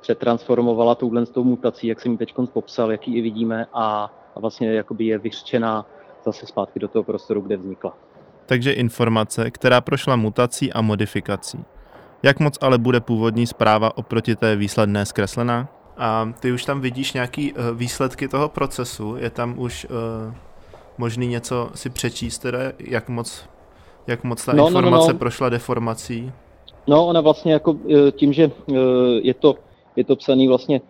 [0.00, 4.40] přetransformovala touhle s tou mutací, jak jsem ji teď popsal, jaký i vidíme, a, a
[4.40, 5.86] vlastně jakoby je vyřčená
[6.24, 7.96] zase zpátky do toho prostoru, kde vznikla.
[8.46, 11.64] Takže informace, která prošla mutací a modifikací.
[12.22, 15.68] Jak moc ale bude původní zpráva oproti té výsledné zkreslená?
[15.96, 19.16] A ty už tam vidíš nějaký uh, výsledky toho procesu?
[19.16, 20.34] Je tam už uh,
[21.02, 23.44] možný něco si přečíst, teda, jak moc,
[24.06, 25.18] jak moc ta no, informace no, no, no.
[25.18, 26.32] prošla deformací?
[26.86, 28.50] No, ona vlastně jako e, tím, že e,
[29.22, 29.54] je to,
[29.96, 30.82] je to psaný vlastně e,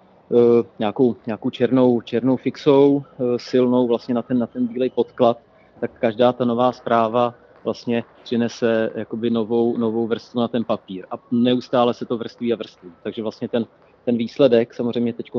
[0.78, 3.02] nějakou, nějakou černou, černou fixou,
[3.36, 5.38] silnou vlastně na ten, na ten bílej podklad,
[5.80, 11.06] tak každá ta nová zpráva vlastně přinese jakoby novou, novou vrstvu na ten papír.
[11.10, 12.90] A neustále se to vrství a vrství.
[13.02, 13.66] Takže vlastně ten,
[14.04, 15.30] ten výsledek samozřejmě teď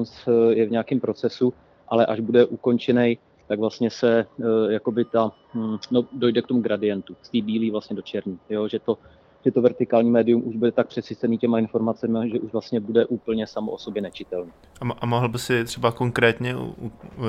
[0.49, 1.53] je v nějakém procesu,
[1.87, 3.17] ale až bude ukončený
[3.53, 7.71] tak vlastně se uh, jakoby ta, hm, no, dojde k tomu gradientu, z té bílé
[7.71, 8.97] vlastně do černý, jo, že to,
[9.45, 13.47] že to vertikální médium už bude tak přesycený těma informacemi, že už vlastně bude úplně
[13.47, 14.51] samo o sobě nečitelný.
[14.81, 16.55] A, a mohl by si třeba konkrétně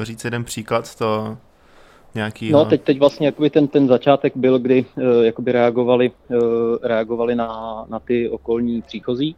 [0.03, 1.37] říct jeden příklad to
[2.15, 2.51] nějaký?
[2.51, 6.37] No teď, teď vlastně jakoby ten, ten začátek byl, kdy uh, jakoby reagovali, uh,
[6.83, 9.37] reagovali na, na ty okolní příchozí,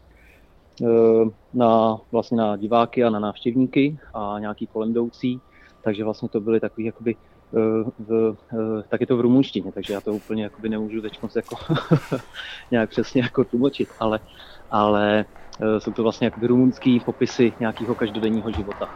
[1.54, 5.40] na, vlastně na diváky a na návštěvníky a nějaký kolem jdoucí
[5.86, 7.58] takže vlastně to byly takový jakoby eh,
[7.98, 11.56] v, eh, tak je to v rumunštině, takže já to úplně jakoby nemůžu teď jako
[12.70, 14.20] nějak přesně jako tlumočit, ale,
[14.70, 15.24] ale
[15.60, 18.88] eh, jsou to vlastně jakoby rumunský popisy nějakého každodenního života.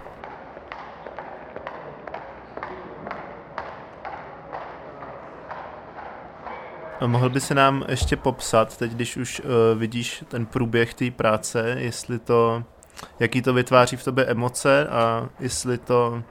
[7.07, 9.42] Mohl by se nám ještě popsat, teď když už
[9.74, 12.64] vidíš ten průběh té práce, jestli to,
[13.20, 16.22] jaký to vytváří v tobě emoce a jestli to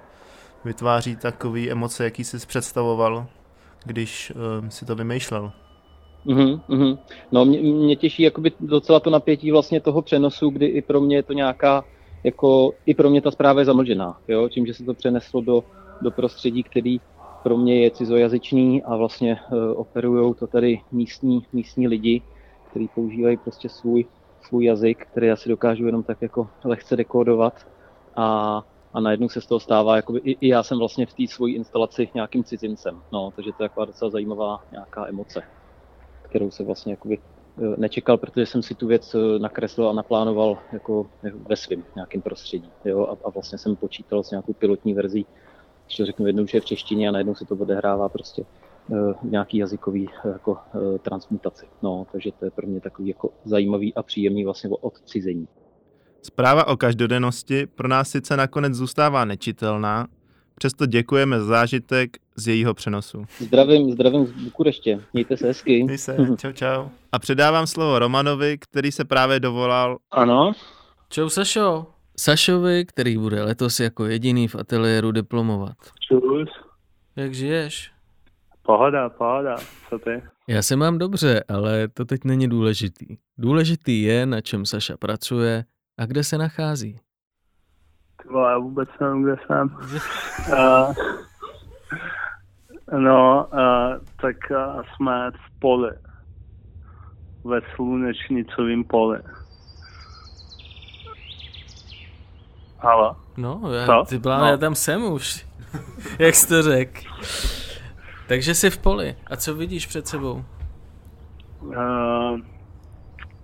[0.66, 3.26] vytváří takové emoce, jaký jsi představoval,
[3.86, 5.52] když uh, si to vymýšlel?
[6.26, 6.98] Mm-hmm.
[7.32, 11.16] No mě, mě těší jakoby docela to napětí vlastně toho přenosu, kdy i pro mě
[11.16, 11.84] je to nějaká,
[12.24, 14.50] jako i pro mě ta zpráva je zamlžená, jo?
[14.50, 15.64] tím, že se to přeneslo do,
[16.02, 17.02] do prostředí, který
[17.44, 22.22] pro mě je cizojazyčný a vlastně uh, operují to tady místní, místní lidi,
[22.70, 24.06] kteří používají prostě svůj,
[24.42, 27.68] svůj jazyk, který já si dokážu jenom tak jako lehce dekodovat
[28.16, 28.62] a,
[28.94, 31.56] a najednou se z toho stává, jakoby, i, i já jsem vlastně v té svojí
[31.56, 35.42] instalaci nějakým cizincem, no, takže to je taková docela zajímavá nějaká emoce,
[36.22, 40.58] kterou se vlastně jakoby eh, nečekal, protože jsem si tu věc eh, nakreslil a naplánoval
[40.74, 41.06] jako
[41.48, 42.72] ve svém nějakém prostředí.
[42.86, 43.08] Jo?
[43.08, 45.26] A, a, vlastně jsem počítal s nějakou pilotní verzí,
[45.98, 48.46] to řeknu jednou, že je v češtině a najednou se to odehrává prostě
[48.88, 50.58] uh, nějaký jazykový jako
[51.02, 51.66] transmutaci.
[51.82, 55.48] No, takže to je pro mě takový jako zajímavý a příjemný vlastně odcizení.
[56.22, 60.08] Zpráva o každodennosti pro nás sice nakonec zůstává nečitelná,
[60.56, 63.26] přesto děkujeme za zážitek z jejího přenosu.
[63.40, 65.00] Zdravím, zdravím z Bukureště.
[65.14, 65.84] Mějte se hezky.
[65.84, 66.88] Měj se, čau, čau.
[67.12, 69.98] A předávám slovo Romanovi, který se právě dovolal.
[70.12, 70.52] Ano.
[71.10, 71.86] Čau Sašo.
[72.18, 75.78] Sašovi, který bude letos jako jediný v ateliéru diplomovat.
[76.08, 76.50] Čus.
[77.16, 77.92] Jak žiješ?
[78.62, 79.56] Pohoda, pohoda.
[79.90, 80.24] Co ty?
[80.48, 83.18] Já se mám dobře, ale to teď není důležitý.
[83.38, 85.66] Důležitý je, na čem Saša pracuje
[86.00, 87.00] a kde se nachází.
[88.22, 89.78] Ty vole, já vůbec nevím, kde jsem.
[90.54, 90.94] uh,
[93.00, 95.92] no, uh, tak uh, jsme v poli.
[97.44, 99.20] Ve slunečnicovém poli.
[102.80, 103.16] Halo?
[103.38, 104.06] No, já, Co?
[104.10, 104.46] ty byla, no.
[104.46, 105.48] já tam jsem už.
[106.20, 107.02] Jak jsi to řekl.
[108.28, 109.16] Takže jsi v poli.
[109.28, 110.46] A co vidíš před sebou?
[111.62, 112.40] Uh,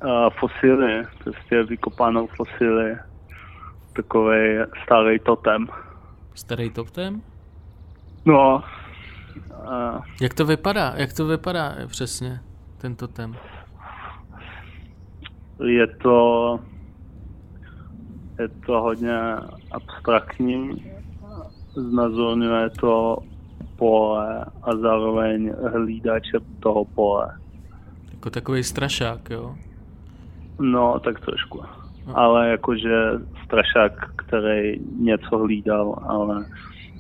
[0.06, 2.98] uh, fosily, prostě vykopanou fosily.
[3.94, 5.68] Takový starý totem.
[6.34, 7.22] Starý totem?
[8.26, 8.64] No.
[9.68, 10.94] Uh, Jak to vypadá?
[10.96, 12.40] Jak to vypadá přesně,
[12.78, 13.36] ten totem?
[15.64, 16.60] je to
[18.40, 19.18] je to hodně
[19.72, 20.92] abstraktní,
[21.76, 23.18] znazorňuje to
[23.76, 27.38] pole a zároveň hlídače toho pole.
[28.12, 29.56] Jako takový strašák, jo?
[30.60, 31.62] No, tak trošku.
[32.14, 33.12] Ale jakože
[33.46, 36.46] strašák, který něco hlídal, ale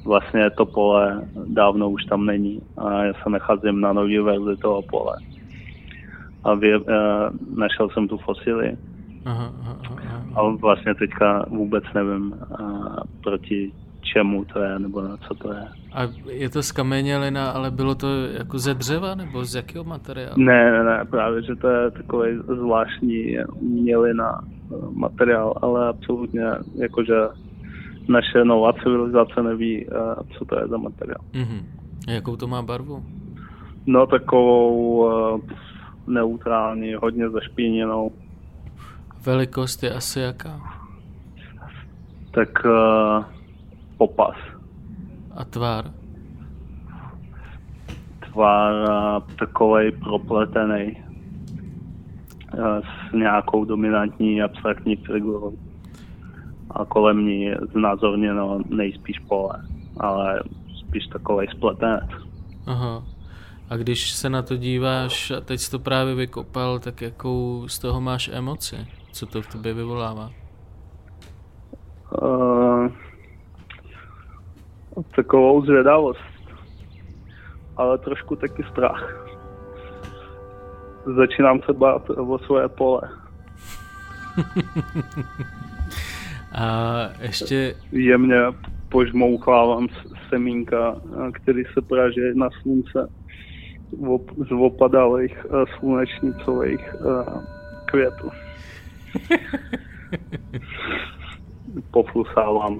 [0.05, 4.81] vlastně to pole dávno už tam není a já se nacházím na nový verzi toho
[4.81, 5.15] pole.
[6.43, 6.85] A vě, uh,
[7.57, 8.77] našel jsem tu fosily.
[9.25, 10.23] Aha, aha, aha.
[10.35, 13.71] Ale vlastně teďka vůbec nevím uh, proti
[14.13, 15.67] čemu to je, nebo na co to je.
[15.93, 20.33] A je to skamenělina, ale bylo to jako ze dřeva, nebo z jakého materiálu?
[20.37, 24.41] Ne, ne, ne, právě, že to je takový zvláštní umělina
[24.93, 26.43] materiál, ale absolutně
[26.75, 27.15] jakože
[28.07, 29.87] naše nová civilizace neví,
[30.37, 31.21] co to je za materiál.
[31.33, 31.59] Mhm.
[32.07, 33.05] A jakou to má barvu?
[33.85, 35.41] No takovou uh,
[36.07, 38.11] neutrální, hodně zašpiněnou.
[39.25, 40.61] Velikost je asi jaká?
[42.31, 43.34] Tak uh,
[43.97, 44.35] popas.
[45.35, 45.91] A tvar?
[48.31, 51.05] Tvar uh, takovej propletený
[53.09, 55.57] s nějakou dominantní abstraktní figurou.
[56.69, 59.61] A kolem ní je znázorněno nejspíš pole,
[59.97, 60.43] ale
[60.79, 62.09] spíš takový spletenec.
[62.65, 63.03] Aha.
[63.69, 67.79] A když se na to díváš a teď jsi to právě vykopal, tak jakou z
[67.79, 68.87] toho máš emoci?
[69.11, 70.31] Co to v tobě vyvolává?
[72.21, 72.87] Uh,
[75.15, 76.19] takovou zvědavost,
[77.77, 79.27] ale trošku taky strach.
[81.15, 83.01] Začínám se bát o svoje pole.
[86.57, 87.75] A ještě...
[87.91, 88.37] Jemně
[88.89, 89.87] požmouchávám
[90.29, 90.95] semínka,
[91.31, 93.09] který se praží na slunce
[94.49, 95.45] z opadalých
[95.79, 96.95] slunečnicových
[97.85, 98.31] květů.
[101.91, 102.77] Poflusávám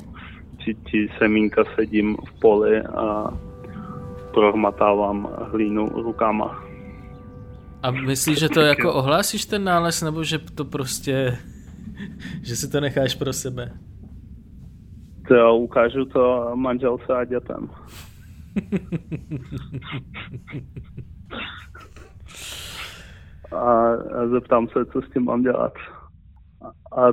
[0.66, 3.34] ti, ti semínka, sedím v poli a
[4.34, 6.63] prohmatávám hlínu rukama.
[7.84, 11.38] A myslíš, že to jako ohlásíš ten nález, nebo že to prostě,
[12.43, 13.72] že si to necháš pro sebe?
[15.28, 17.70] To ukážu to manželce a dětem.
[23.51, 23.91] a,
[24.32, 25.74] zeptám se, co s tím mám dělat.
[26.97, 27.07] A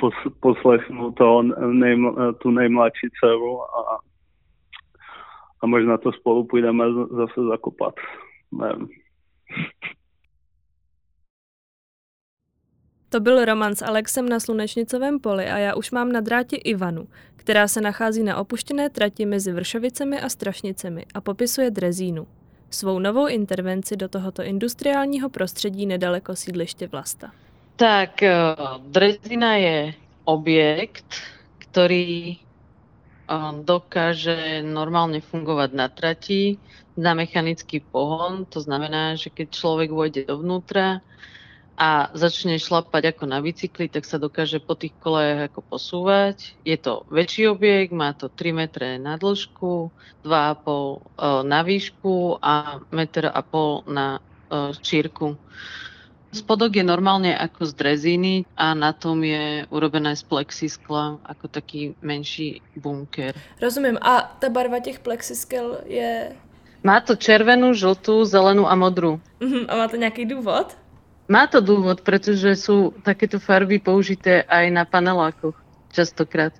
[0.00, 1.42] pos, poslechnu to
[1.72, 3.98] nejml, tu nejmladší dceru a,
[5.62, 7.94] a možná to spolu půjdeme zase zakopat.
[8.52, 8.88] Nevím.
[13.08, 17.08] To byl roman s Alexem na Slunečnicovém poli a já už mám na drátě Ivanu,
[17.36, 22.26] která se nachází na opuštěné trati mezi Vršovicemi a Strašnicemi a popisuje drezínu.
[22.70, 27.32] svou novou intervenci do tohoto industriálního prostředí nedaleko sídliště Vlasta.
[27.80, 28.52] Tak eh,
[28.92, 29.96] drezina je
[30.28, 31.08] objekt,
[31.64, 32.40] ktorý eh,
[33.64, 36.60] dokáže normálne fungovať na trati
[37.00, 38.44] na mechanický pohon.
[38.52, 41.00] To znamená, že keď človek vojde dovnútra
[41.80, 46.52] a začne šlapať ako na bicykli, tak sa dokáže po tých kolejach ako posúvať.
[46.68, 49.88] Je to väčší objekt, má to 3 metre na dĺžku,
[50.20, 54.20] 2,5 eh, na výšku a 1,5 m na
[54.84, 55.40] šírku.
[56.30, 61.98] Spodok je normálne ako z drezíny a na tom je urobené z plexiskla ako taký
[62.06, 63.34] menší bunker.
[63.58, 63.98] Rozumím.
[63.98, 66.30] A ta barva těch plexiskel je...
[66.86, 69.20] Má to červenú, žltú, zelenú a modrú.
[69.42, 69.66] Uh-huh.
[69.68, 70.78] A má to nějaký důvod?
[71.28, 76.52] Má to důvod, protože jsou takéto farby použité aj na panelákoch častokrát.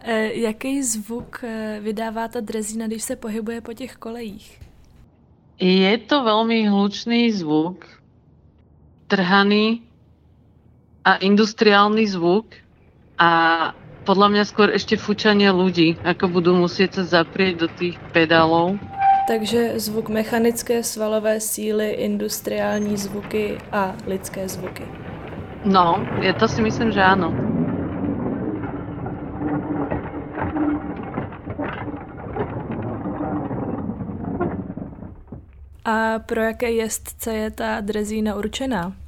[0.00, 4.60] E, jaký zvuk e, vydává ta drezína, když se pohybuje po těch kolejích?
[5.60, 7.86] Je to velmi hlučný zvuk,
[9.14, 9.86] trhaný
[11.06, 12.50] a industriálny zvuk
[13.14, 13.70] a
[14.02, 18.74] podľa mňa skôr ešte fučanie ľudí, ako budú musieť sa zaprieť do tých pedálov.
[19.30, 24.84] Takže zvuk mechanické svalové síly, industriální zvuky a lidské zvuky.
[25.64, 27.32] No, je to si myslím, že áno.
[35.84, 39.03] A pro jaké jezdce je ta drezína určená?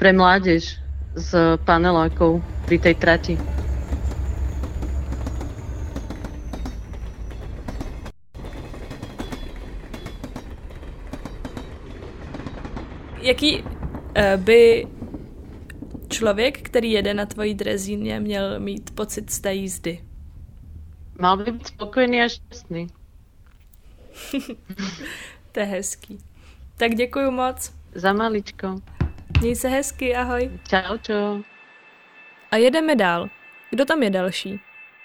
[0.00, 0.80] Pre mládež
[1.12, 3.36] s panelákov pri tej trati.
[13.20, 14.88] Jaký uh, by
[16.08, 20.00] člověk, který jede na tvojí drezíně, měl mít pocit z té jízdy?
[21.20, 22.86] Mal by být spokojený a šťastný.
[25.52, 26.18] to je hezký.
[26.76, 27.72] Tak děkuji moc.
[27.94, 28.80] Za maličko.
[29.40, 30.50] Měj se hezky, ahoj.
[30.68, 31.42] Čau, čau.
[32.50, 33.28] A jedeme dál.
[33.70, 34.60] Kdo tam je další?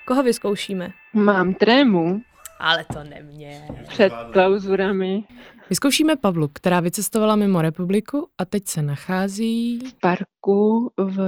[0.08, 0.92] Koho vyzkoušíme?
[1.14, 2.22] Mám trému.
[2.60, 3.68] Ale to nemě.
[3.88, 5.24] Před klauzurami.
[5.70, 9.80] Vyzkoušíme Pavlu, která vycestovala mimo republiku a teď se nachází...
[9.80, 11.20] V parku v,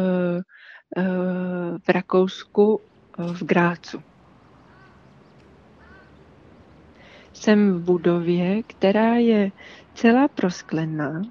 [0.98, 1.04] eh,
[1.86, 2.80] v Rakousku
[3.18, 4.04] v Grácu.
[7.34, 9.52] Jsem v budově, která je
[9.94, 11.22] celá prosklená,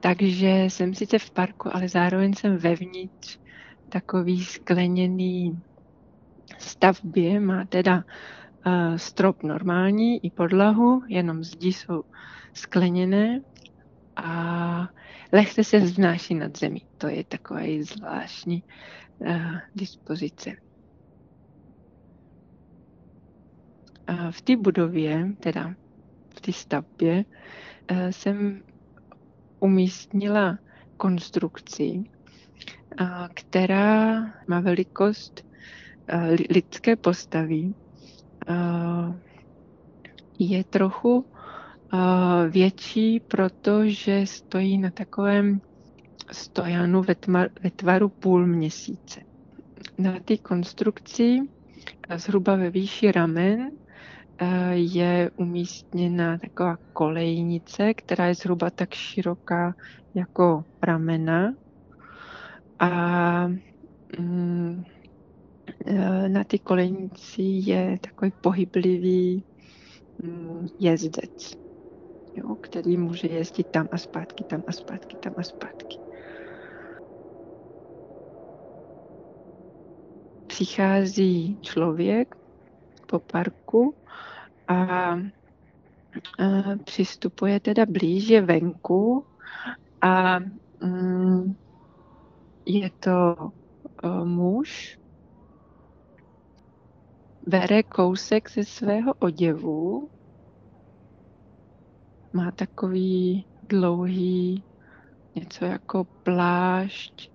[0.00, 3.38] takže jsem sice v parku, ale zároveň jsem vevnitř
[3.88, 5.60] takový skleněný
[6.58, 7.40] stavbě.
[7.40, 8.04] Má teda
[8.66, 12.04] uh, strop normální i podlahu, jenom zdi jsou
[12.54, 13.40] skleněné
[14.16, 14.88] a
[15.32, 16.82] lehce se vznáší nad zemí.
[16.98, 18.62] To je taková zvláštní
[19.18, 20.56] uh, dispozice.
[24.30, 25.74] v té budově, teda
[26.36, 27.24] v té stavbě,
[27.88, 28.62] eh, jsem
[29.62, 30.58] umístnila
[30.96, 32.04] konstrukci,
[33.34, 35.44] která má velikost
[36.50, 37.74] lidské postavy.
[40.38, 41.26] Je trochu
[42.50, 45.60] větší, protože stojí na takovém
[46.32, 47.14] stojanu ve,
[47.76, 49.20] tvaru půl měsíce.
[49.98, 51.38] Na té konstrukci
[52.16, 53.70] zhruba ve výši ramen
[54.72, 59.74] je umístěna taková kolejnice, která je zhruba tak široká
[60.14, 61.54] jako ramena.
[62.78, 63.46] A
[64.18, 64.84] mm,
[65.86, 69.44] eh, na té kolejnici je takový pohyblivý
[70.22, 71.58] mm, jezdec,
[72.34, 75.98] jo, který může jezdit tam a zpátky, tam a zpátky, tam a zpátky.
[80.46, 82.36] Přichází člověk
[83.06, 83.94] po parku
[84.68, 85.18] a, a
[86.84, 89.26] přistupuje teda blíže venku
[90.00, 90.38] a
[90.84, 91.56] mm,
[92.66, 93.36] je to
[94.04, 94.98] uh, muž,
[97.46, 100.08] bere kousek ze svého oděvu,
[102.32, 104.64] má takový dlouhý
[105.34, 107.30] něco jako plášť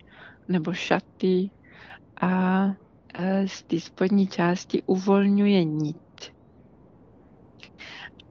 [0.48, 1.50] nebo šaty
[2.22, 2.66] a
[3.46, 6.07] z té spodní části uvolňuje nit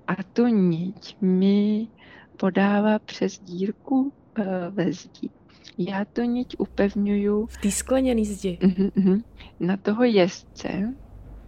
[0.07, 1.89] a tu niť mi
[2.37, 5.31] podává přes dírku uh, ve zdi.
[5.79, 7.47] Já tu niť upevňuju...
[7.47, 8.59] V té skleněné zdi?
[8.63, 9.23] Uh-huh, uh-huh,
[9.61, 10.95] na toho jezdce,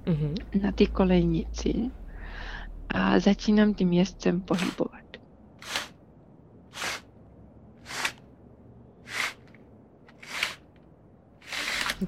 [0.04, 0.34] uh-huh.
[0.62, 1.90] na té kolejnici
[2.88, 5.08] a začínám tím jezdcem pohybovat.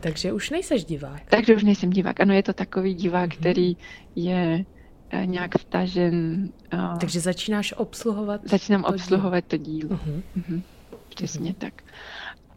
[0.01, 1.22] Takže už nejseš divák.
[1.30, 2.20] Takže už nejsem divák.
[2.20, 3.76] Ano, je to takový divák, který
[4.16, 4.64] je
[5.24, 6.48] nějak vtažen.
[6.74, 8.40] Uh, Takže začínáš obsluhovat?
[8.44, 9.48] Začínám to obsluhovat díl.
[9.48, 9.90] to dílo.
[9.90, 10.22] Uh-huh.
[10.36, 10.62] Uh-huh.
[11.08, 11.58] Přesně uh-huh.
[11.58, 11.82] tak.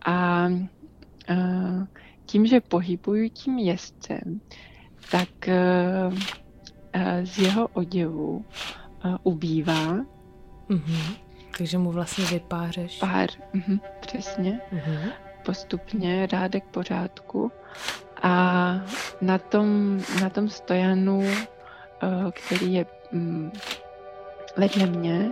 [0.05, 0.47] A
[1.29, 1.87] uh,
[2.25, 4.41] tím, že pohybuju tím jezdcem,
[5.11, 6.19] tak uh, uh,
[7.23, 8.45] z jeho oděvu
[9.05, 9.97] uh, ubývá.
[10.69, 11.15] Uh-huh.
[11.57, 12.97] Takže mu vlastně vypářeš.
[12.99, 14.61] Pár, uh-huh, přesně.
[14.73, 15.11] Uh-huh.
[15.45, 17.51] Postupně, rádek pořádku.
[18.21, 18.31] A
[19.21, 21.23] na tom, na tom stojanu,
[22.31, 23.51] který je um,
[24.57, 25.31] vedle mě,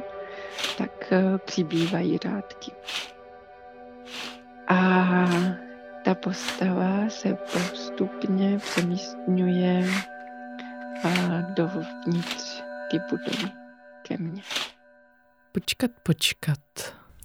[0.78, 2.72] tak uh, přibývají rádky.
[4.68, 5.26] A
[6.06, 9.88] ta postava se postupně přemístňuje
[11.56, 13.52] dovnitř ty budovy
[14.02, 14.42] ke mně.
[15.52, 16.60] Počkat, počkat.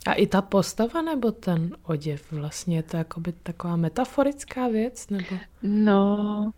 [0.07, 5.09] A i ta postava nebo ten oděv vlastně, je to jakoby taková metaforická věc?
[5.09, 5.37] Nebo?
[5.63, 6.53] No,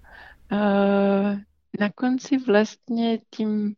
[0.52, 1.38] uh,
[1.78, 3.74] na konci vlastně tím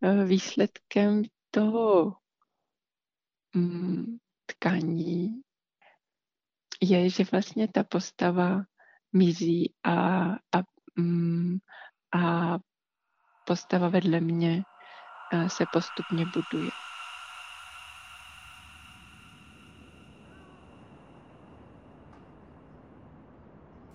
[0.00, 2.16] uh, výsledkem toho
[3.54, 5.42] um, tkaní
[6.82, 8.62] je, že vlastně ta postava
[9.12, 10.62] mizí a, a,
[10.98, 11.58] um,
[12.16, 12.58] a
[13.46, 14.62] postava vedle mě
[15.34, 16.70] uh, se postupně buduje.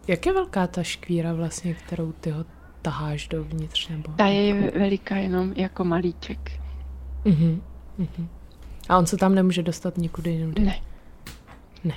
[0.08, 2.55] Jak je velká ta škvíra vlastně, kterou ty ho
[2.86, 3.90] taháš dovnitř?
[3.90, 4.12] Nebo...
[4.12, 6.52] Ta je veliká jenom jako malíček.
[7.24, 7.62] Uh-huh,
[8.00, 8.28] uh-huh.
[8.90, 10.62] A on se tam nemůže dostat nikudy jinudy?
[10.62, 10.80] Ne.
[11.84, 11.96] Ne.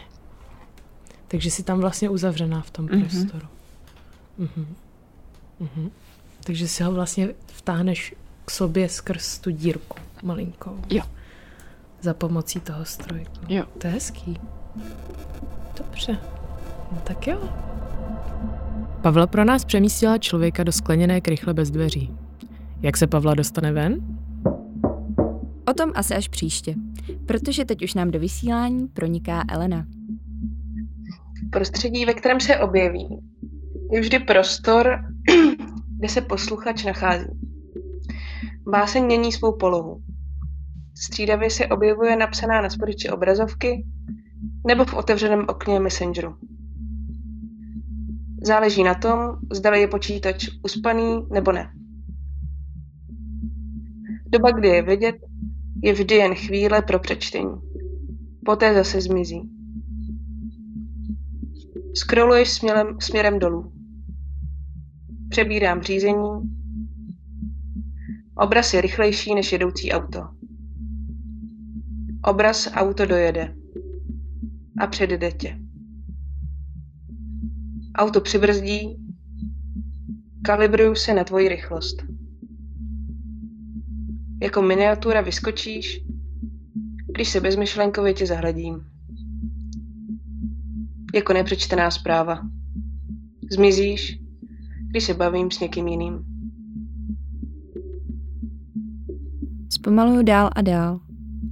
[1.28, 3.00] Takže jsi tam vlastně uzavřená v tom uh-huh.
[3.00, 3.46] prostoru.
[4.38, 4.66] Uh-huh.
[5.60, 5.90] Uh-huh.
[6.44, 8.14] Takže si ho vlastně vtáhneš
[8.44, 10.78] k sobě skrz tu dírku malinkou.
[10.90, 11.02] Jo.
[12.00, 13.40] Za pomocí toho strojku.
[13.48, 13.64] Jo.
[13.78, 14.38] To je hezký.
[15.78, 16.18] Dobře.
[16.92, 17.48] No tak jo.
[19.02, 22.14] Pavla pro nás přemístila člověka do skleněné krychle bez dveří.
[22.82, 24.00] Jak se Pavla dostane ven?
[25.70, 26.74] O tom asi až příště,
[27.26, 29.86] protože teď už nám do vysílání proniká Elena.
[31.50, 33.08] Prostředí, ve kterém se objeví,
[33.92, 34.98] je vždy prostor,
[35.98, 37.28] kde se posluchač nachází.
[38.70, 40.02] Báseň mění svou polohu.
[40.94, 43.86] Střídavě se objevuje napsaná na sporyči obrazovky
[44.66, 46.34] nebo v otevřeném okně Messengeru.
[48.42, 49.18] Záleží na tom,
[49.52, 51.72] zda je počítač uspaný nebo ne.
[54.26, 55.16] Doba, kdy je vidět,
[55.82, 57.54] je vždy jen chvíle pro přečtení.
[58.44, 59.42] Poté zase zmizí.
[61.94, 63.72] Scrolluješ směrem, směrem dolů.
[65.28, 66.28] Přebírám řízení.
[68.34, 70.20] Obraz je rychlejší než jedoucí auto.
[72.24, 73.54] Obraz auto dojede.
[74.78, 75.67] A předjede tě.
[77.98, 78.96] Auto přibrzdí,
[80.42, 81.96] kalibruju se na tvoji rychlost.
[84.42, 86.04] Jako miniatura vyskočíš,
[87.14, 88.84] když se bezmyšlenkově tě zahledím.
[91.14, 92.40] Jako nepřečtená zpráva.
[93.52, 94.20] Zmizíš,
[94.90, 96.24] když se bavím s někým jiným.
[99.68, 101.00] Zpomaluju dál a dál,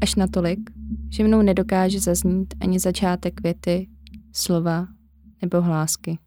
[0.00, 0.70] až natolik,
[1.10, 3.88] že mnou nedokáže zaznít ani začátek věty,
[4.32, 4.86] slova
[5.42, 6.18] nebo hlásky.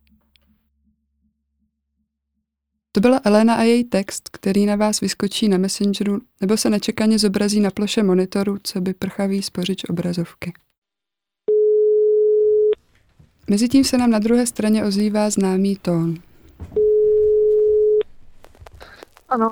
[2.92, 7.20] To byla Elena a její text, který na vás vyskočí na Messengeru nebo se nečekaně
[7.20, 10.54] zobrazí na ploše monitoru, co by prchavý spořič obrazovky.
[13.50, 16.16] Mezitím se nám na druhé straně ozývá známý tón.
[19.30, 19.52] Ano,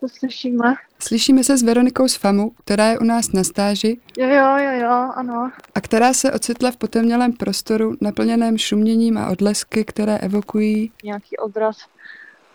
[0.00, 0.74] to slyšíme.
[0.98, 4.00] Slyšíme se s Veronikou z FAMu, která je u nás na stáži.
[4.18, 5.52] Jo, jo, jo, jo, ano.
[5.74, 10.92] A která se ocitla v potemnělém prostoru, naplněném šuměním a odlesky, které evokují...
[11.04, 11.76] Nějaký odraz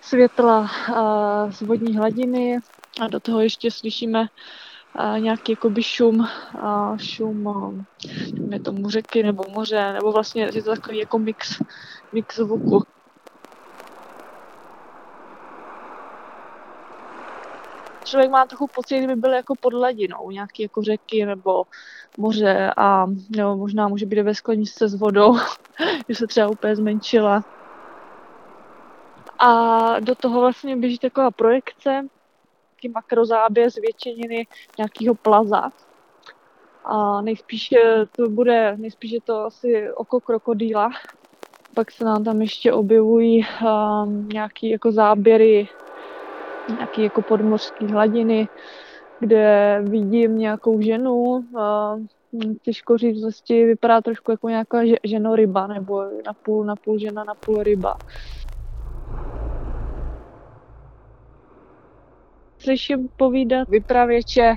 [0.01, 0.69] světla
[1.51, 2.57] z vodní hladiny
[3.01, 4.25] a do toho ještě slyšíme
[5.19, 6.27] nějaký jakoby šum,
[6.97, 7.43] šum,
[8.51, 11.49] je tomu řeky nebo moře, nebo vlastně je to takový jako mix,
[12.13, 12.83] mix zvuku.
[18.09, 21.63] člověk má trochu pocit, kdyby byl jako pod hladinou, nějaký jako řeky nebo
[22.17, 25.37] moře a nebo možná může být ve skleničce s vodou,
[26.09, 27.41] že se třeba úplně zmenšila
[29.39, 32.07] a do toho vlastně běží taková projekce,
[32.75, 35.69] taký makrozáběr zvětšeniny nějakého plaza.
[36.85, 37.69] A nejspíš
[38.15, 40.89] to bude, nejspíš je to asi oko krokodýla.
[41.75, 45.69] Pak se nám tam ještě objevují um, nějaký jako záběry,
[46.75, 48.47] nějaký jako podmořský hladiny,
[49.19, 51.99] kde vidím nějakou ženu, uh,
[52.61, 57.97] těžko říct, vlastně vypadá trošku jako nějaká ženoryba, nebo napůl, napůl žena, napůl ryba.
[62.59, 64.55] Slyším povídat vypravěče,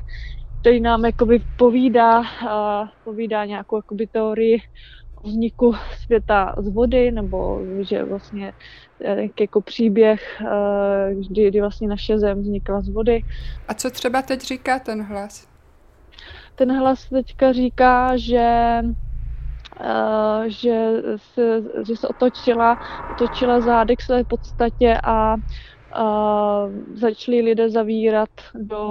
[0.60, 4.60] který nám jakoby povídá, uh, povídá nějakou jakoby teorii
[5.24, 5.74] vzniku
[6.04, 8.52] světa z vody, nebo že vlastně
[9.04, 13.24] eh, jako příběh, eh, kdy, kdy vlastně naše zem vznikla z vody.
[13.68, 15.48] A co třeba teď říká ten hlas?
[16.54, 18.78] Ten hlas teďka říká, že
[19.80, 22.78] Uh, že, se, že se otočila,
[23.12, 25.36] otočila zádek své podstatě a
[25.98, 28.84] uh, začali lidé zavírat do,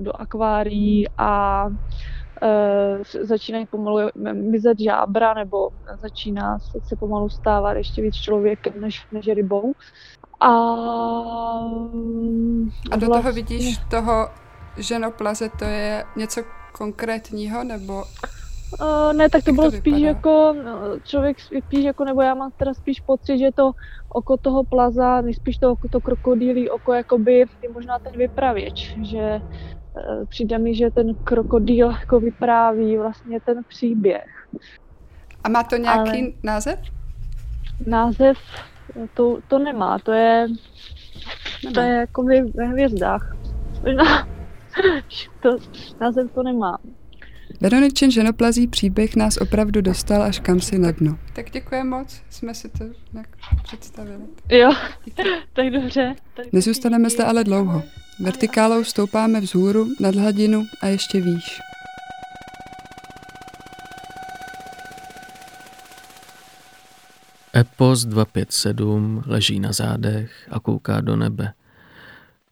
[0.00, 8.02] do akvárií a uh, začínají pomalu mizet žábra nebo začíná se, se pomalu stávat ještě
[8.02, 9.72] víc člověkem než, než rybou.
[10.40, 10.48] A,
[12.90, 13.08] a do vlastně...
[13.08, 14.28] toho vidíš toho
[14.76, 16.42] ženoplaze, to je něco
[16.72, 18.04] konkrétního nebo
[18.72, 22.34] Uh, ne, tak to Jak bylo to spíš jako, no, člověk spíš jako, nebo já
[22.34, 23.72] mám teda spíš pocit, že to
[24.08, 29.40] oko toho plaza, nejspíš to oko, to krokodýlí oko, jakoby je možná ten vypravěč, že
[29.40, 34.48] uh, přijde mi, že ten krokodýl jako vypráví vlastně ten příběh.
[35.44, 36.78] A má to nějaký Ale název?
[37.86, 38.38] Název
[39.14, 40.46] to, to nemá, to je,
[41.64, 41.74] nemá.
[41.74, 42.22] to je jako
[42.54, 43.36] ve hvězdách.
[45.42, 45.56] to,
[46.00, 46.78] název to nemá.
[47.60, 51.18] Veroničin ženoplazí příběh nás opravdu dostal až kam si na dno.
[51.32, 53.28] Tak děkuji moc, jsme si to nějak
[53.62, 54.22] představili.
[54.50, 54.72] Jo,
[55.52, 56.14] tak dobře.
[56.34, 57.82] Tak Nezůstaneme zde ale dlouho.
[58.20, 61.58] Vertikálou stoupáme vzhůru, nad hladinu a ještě výš.
[67.56, 71.52] Epos 257 leží na zádech a kouká do nebe.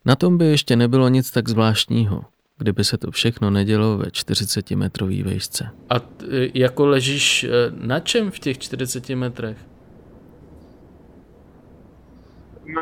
[0.04, 2.24] Na tom by ještě nebylo nic tak zvláštního
[2.58, 5.70] kdyby se to všechno nedělo ve 40 metrový vejšce.
[5.90, 9.56] A t, jako ležíš eh, na čem v těch 40 metrech?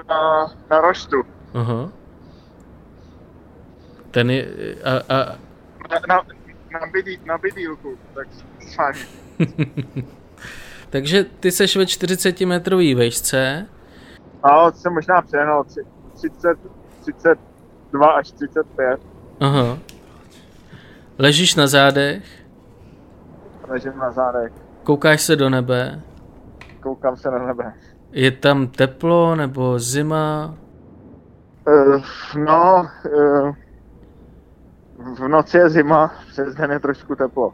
[0.09, 1.17] Na, na roštu.
[1.55, 1.93] Aha.
[4.11, 4.49] Ten je...
[4.85, 5.39] A, a...
[5.91, 6.23] Na, na,
[6.73, 8.29] na, bydý, na bydýlku, tak
[8.77, 8.97] fajn.
[10.91, 13.67] Takže ty seš ve 40 metrový vejšce.
[14.45, 15.65] No, jsem možná přehnal
[16.15, 16.59] 30,
[17.01, 19.14] 32 až 35.
[19.45, 19.79] Aha.
[21.19, 22.25] Ležíš na zádech?
[23.69, 24.53] Ležím na zádech.
[24.83, 26.01] Koukáš se do nebe?
[26.81, 27.75] Koukám se na nebe.
[28.13, 30.55] Je tam teplo nebo zima?
[31.67, 32.03] Uh,
[32.45, 33.55] no, uh,
[35.15, 37.53] v noci je zima, přes den je trošku teplo.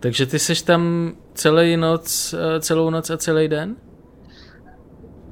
[0.00, 3.76] Takže ty jsi tam celý noc, eh, celou noc a celý den?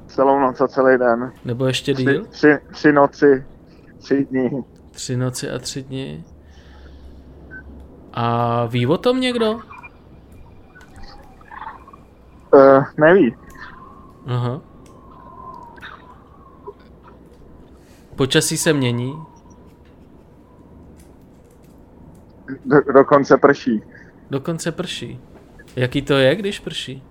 [0.07, 1.31] Celou noc a celý den.
[1.45, 2.25] Nebo ještě díl?
[2.25, 3.45] Tři, tři, tři noci,
[3.97, 4.63] tři dny.
[4.91, 6.23] Tři noci a tři dny.
[8.13, 9.59] A ví o tom někdo?
[12.53, 13.35] Uh, neví.
[14.27, 14.61] Aha.
[18.15, 19.23] Počasí se mění?
[22.65, 23.83] Do, dokonce prší.
[24.29, 25.19] Dokonce prší.
[25.75, 27.03] Jaký to je, když prší?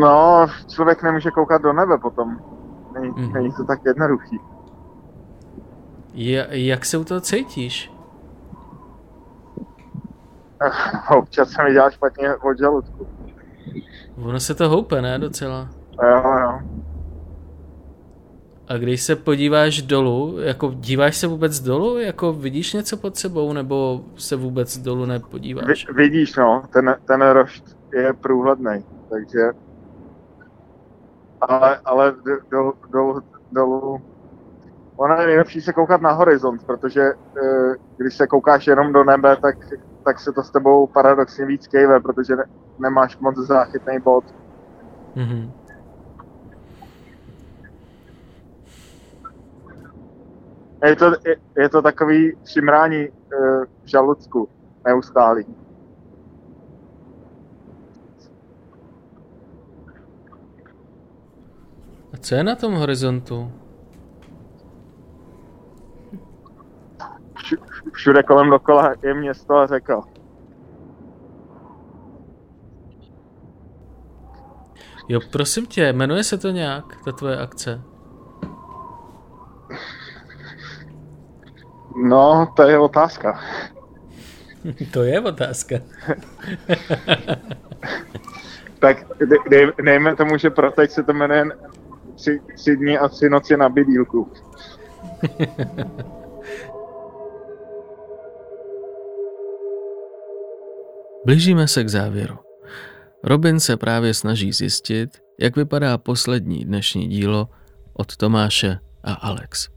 [0.00, 2.40] No, člověk nemůže koukat do nebe potom.
[2.94, 3.32] Není, mm-hmm.
[3.32, 4.38] není to tak jednoduchý.
[6.14, 7.92] Je, jak se u toho cítíš?
[11.16, 13.06] Občas se mi dělá špatně od žaludku.
[14.16, 15.68] Ono se to houpe, ne, docela?
[16.02, 16.60] Jo, jo.
[18.68, 23.52] A když se podíváš dolů, jako díváš se vůbec dolů, jako vidíš něco pod sebou,
[23.52, 25.86] nebo se vůbec dolů nepodíváš?
[25.94, 29.38] Vidíš, no, ten, ten rošt je průhledný, takže
[31.40, 32.14] ale, ale
[32.50, 33.22] dolů, dolů,
[33.52, 34.00] dolů
[35.00, 37.14] Ono je nejlepší se koukat na horizont, protože e,
[37.96, 39.56] když se koukáš jenom do nebe, tak,
[40.04, 42.44] tak se to s tebou paradoxně víc kejve, protože ne,
[42.78, 44.24] nemáš moc záchytný bod.
[45.16, 45.50] Mm-hmm.
[50.84, 53.10] Je to, je, je to takový šimrání e,
[53.82, 54.48] v žaludku
[54.84, 55.46] neustálý.
[62.12, 63.52] A co je na tom horizontu?
[67.92, 70.02] všude kolem dokola je město a řeka.
[75.08, 77.80] Jo, prosím tě, jmenuje se to nějak, ta tvoje akce?
[82.04, 83.40] No, to je otázka.
[84.92, 85.76] to je otázka.
[88.78, 89.06] tak
[89.50, 91.44] dej, dejme tomu, že pro teď se to jmenuje
[92.20, 94.32] tři, tři dny a tři noci na bydílku.
[101.26, 102.38] Blížíme se k závěru.
[103.24, 105.10] Robin se právě snaží zjistit,
[105.40, 107.48] jak vypadá poslední dnešní dílo
[107.92, 109.68] od Tomáše a Alex.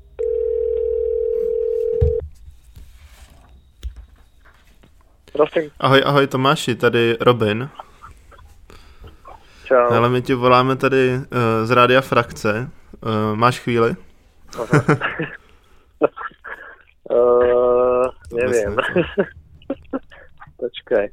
[5.34, 5.72] Prosím.
[5.80, 7.70] Ahoj, ahoj Tomáši, tady Robin.
[9.66, 9.92] Čau.
[9.92, 11.22] Ale my ti voláme tady uh,
[11.64, 12.70] z Rádia Frakce.
[13.02, 13.96] Uh, máš chvíli?
[17.12, 18.78] uh, nevím.
[20.60, 21.10] Počkej.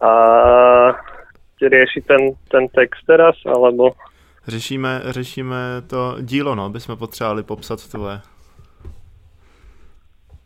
[0.00, 0.12] A
[1.62, 2.20] rieši ten,
[2.50, 3.90] ten text teraz, alebo?
[4.46, 5.56] Řešíme, řešíme
[5.86, 8.20] to dílo, no, bychom potřebovali popsat tvoje.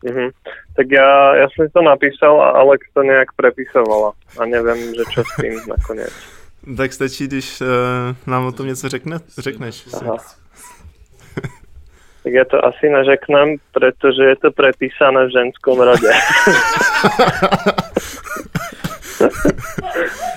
[0.03, 0.29] Mhm.
[0.75, 5.23] Tak já, já jsem to napísal a Alex to nějak prepisovala a nevím, že čo
[5.23, 6.13] s tím nakonec.
[6.77, 7.67] tak stačí, když uh,
[8.27, 9.87] nám o tom něco řekne, řekneš.
[9.93, 10.17] Aha.
[12.23, 16.09] tak já to asi neřeknem, protože je to prepísané v ženskom rode.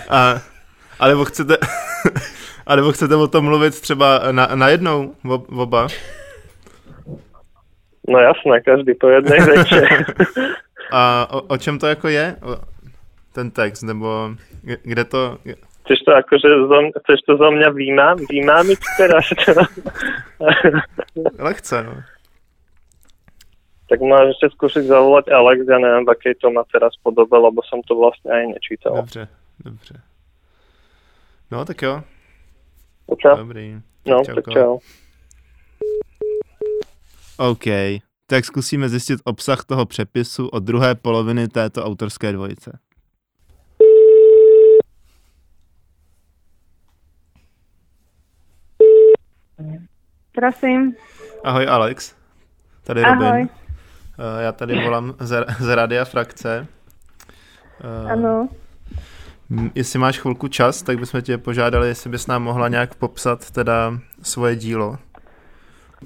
[0.09, 0.41] a,
[0.99, 1.57] alebo chcete,
[2.67, 5.15] alebo chcete o tom mluvit třeba na, na jednou,
[5.57, 5.89] oba?
[8.09, 9.81] No jasné, každý po jednej řeči.
[10.93, 12.37] A o, o čem to jako je,
[13.33, 14.31] ten text, nebo
[14.63, 15.39] kde to...
[15.85, 19.25] Chceš to akože zo, chceš to zo mňa výmám, výmámiť teraz?
[21.47, 21.95] Lehce, no.
[23.87, 27.63] Tak máš ešte skúsiť zavolať Alex, ja neviem, v akej to má teraz podobe, lebo
[27.71, 28.99] som to vlastne aj nečítal.
[28.99, 29.29] Dobře,
[29.63, 29.95] dobře.
[31.51, 32.03] No tak jo.
[33.23, 33.37] Čau.
[33.37, 33.79] Dobrý.
[34.07, 34.79] No, tak čau.
[37.39, 37.65] OK,
[38.27, 42.79] tak zkusíme zjistit obsah toho přepisu od druhé poloviny této autorské dvojice.
[50.35, 50.95] Prosím.
[51.45, 52.15] Ahoj Alex,
[52.85, 53.27] tady Ahoj.
[53.29, 53.49] Robin.
[54.19, 56.67] Eh, já tady volám z, z Radia Frakce.
[57.81, 58.49] Eh, Ano.
[59.75, 63.99] Jestli máš chvilku čas, tak bychom tě požádali, jestli bys nám mohla nějak popsat teda
[64.23, 64.99] svoje dílo.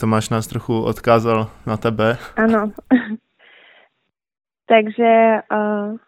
[0.00, 2.16] Tomáš nás trochu odkázal na tebe.
[2.40, 2.72] Áno.
[4.72, 6.00] Takže uh,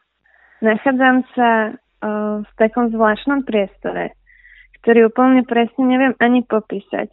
[0.65, 4.17] nachádzam sa uh, v takom zvláštnom priestore,
[4.81, 7.13] ktorý úplne presne neviem ani popísať,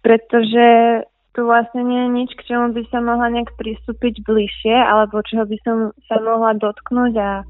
[0.00, 0.66] pretože
[1.36, 5.44] tu vlastne nie je nič, k čomu by sa mohla nejak pristúpiť bližšie, alebo čoho
[5.44, 7.44] by som sa mohla dotknúť a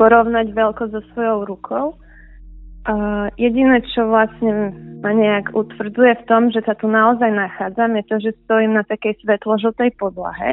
[0.00, 2.00] porovnať veľko so svojou rukou.
[3.40, 8.16] Jediné, čo vlastne ma nejak utvrdzuje v tom, že sa tu naozaj nachádzam, je to,
[8.20, 10.52] že stojím na takej svetložltej podlahe.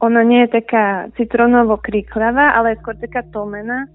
[0.00, 3.88] Ona nie je taká citronovo kríklavá, ale je skôr taká tomená,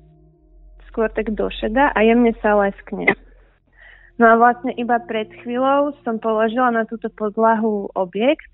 [0.89, 3.09] skôr tak došeda a jemne sa leskne.
[4.17, 8.49] No a vlastne iba pred chvíľou som položila na túto podlahu objekt,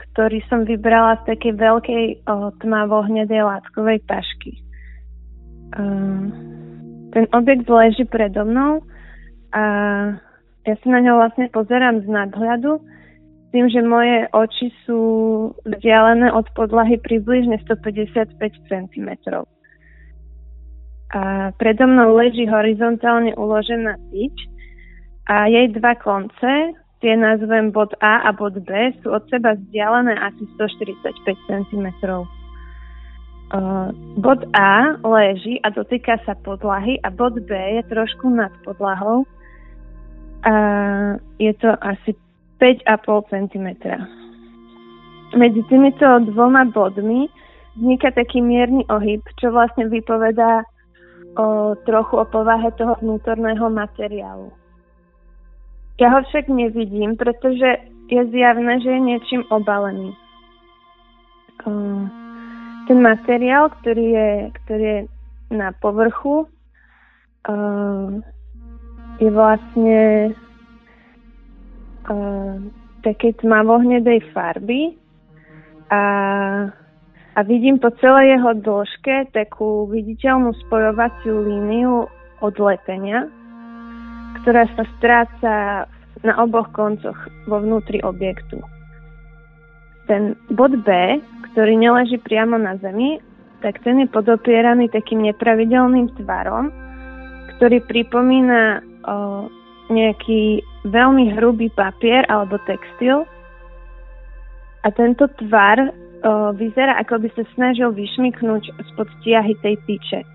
[0.00, 2.04] ktorý som vybrala z takej veľkej
[2.60, 4.64] tmavo-hnedej látkovej tašky.
[5.70, 6.26] Uh,
[7.10, 8.82] ten objekt leží predo mnou
[9.50, 9.62] a
[10.66, 12.78] ja sa na ňo vlastne pozerám z nadhľadu
[13.50, 15.02] tým, že moje oči sú
[15.66, 18.38] vzdialené od podlahy približne 155
[18.70, 19.10] cm.
[21.10, 24.36] A predo mnou leží horizontálne uložená tyč
[25.26, 28.70] a jej dva konce, tie nazvem bod A a bod B,
[29.02, 31.86] sú od seba vzdialené asi 145 cm.
[33.50, 39.26] Uh, bod A leží a dotýka sa podlahy a bod B je trošku nad podlahou
[40.46, 40.54] a
[41.34, 42.14] je to asi
[42.62, 43.68] 5,5 cm.
[45.34, 47.26] Medzi týmito dvoma bodmi
[47.74, 50.62] vzniká taký mierny ohyb, čo vlastne vypovedá
[51.34, 54.54] o, trochu o povahe toho vnútorného materiálu.
[55.98, 60.14] Ja ho však nevidím, pretože je zjavné, že je niečím obalený.
[61.66, 62.08] Uh,
[62.90, 65.00] ten materiál, ktorý je, ktorý je
[65.54, 66.50] na povrchu,
[67.46, 68.10] uh,
[69.22, 70.34] je vlastne
[72.10, 72.58] uh,
[73.06, 74.98] také tmavohnedej farby
[75.86, 76.02] a,
[77.38, 82.10] a vidím po celej jeho dĺžke takú viditeľnú spojovaciu líniu
[82.42, 83.30] od lepenia,
[84.42, 85.54] ktorá sa stráca
[86.26, 88.58] na oboch koncoch vo vnútri objektu.
[90.10, 90.90] Ten bod B,
[91.54, 93.22] ktorý neleží priamo na zemi,
[93.62, 96.74] tak ten je podopieraný takým nepravidelným tvarom,
[97.54, 99.46] ktorý pripomína o,
[99.86, 103.22] nejaký veľmi hrubý papier alebo textil.
[104.82, 105.90] A tento tvar o,
[106.58, 110.26] vyzerá, ako by sa snažil vyšmyknúť spod stiahy tej tyče.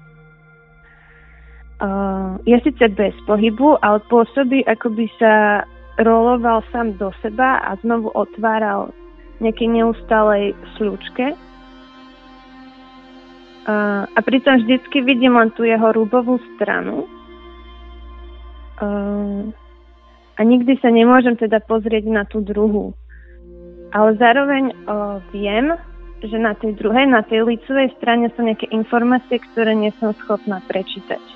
[1.76, 5.34] Uh, je síce bez pohybu, ale pôsobí, ako by sa
[6.00, 8.96] roloval sám do seba a znovu otváral
[9.40, 11.36] nejakej neustálej sľúčke.
[13.66, 17.10] Uh, a pritom vždycky vidím len tú jeho rúbovú stranu.
[18.78, 19.50] Uh,
[20.38, 22.94] a nikdy sa nemôžem teda pozrieť na tú druhú.
[23.90, 25.74] Ale zároveň uh, viem,
[26.22, 30.62] že na tej druhej, na tej licovej strane sú nejaké informácie, ktoré nie som schopná
[30.70, 31.35] prečítať.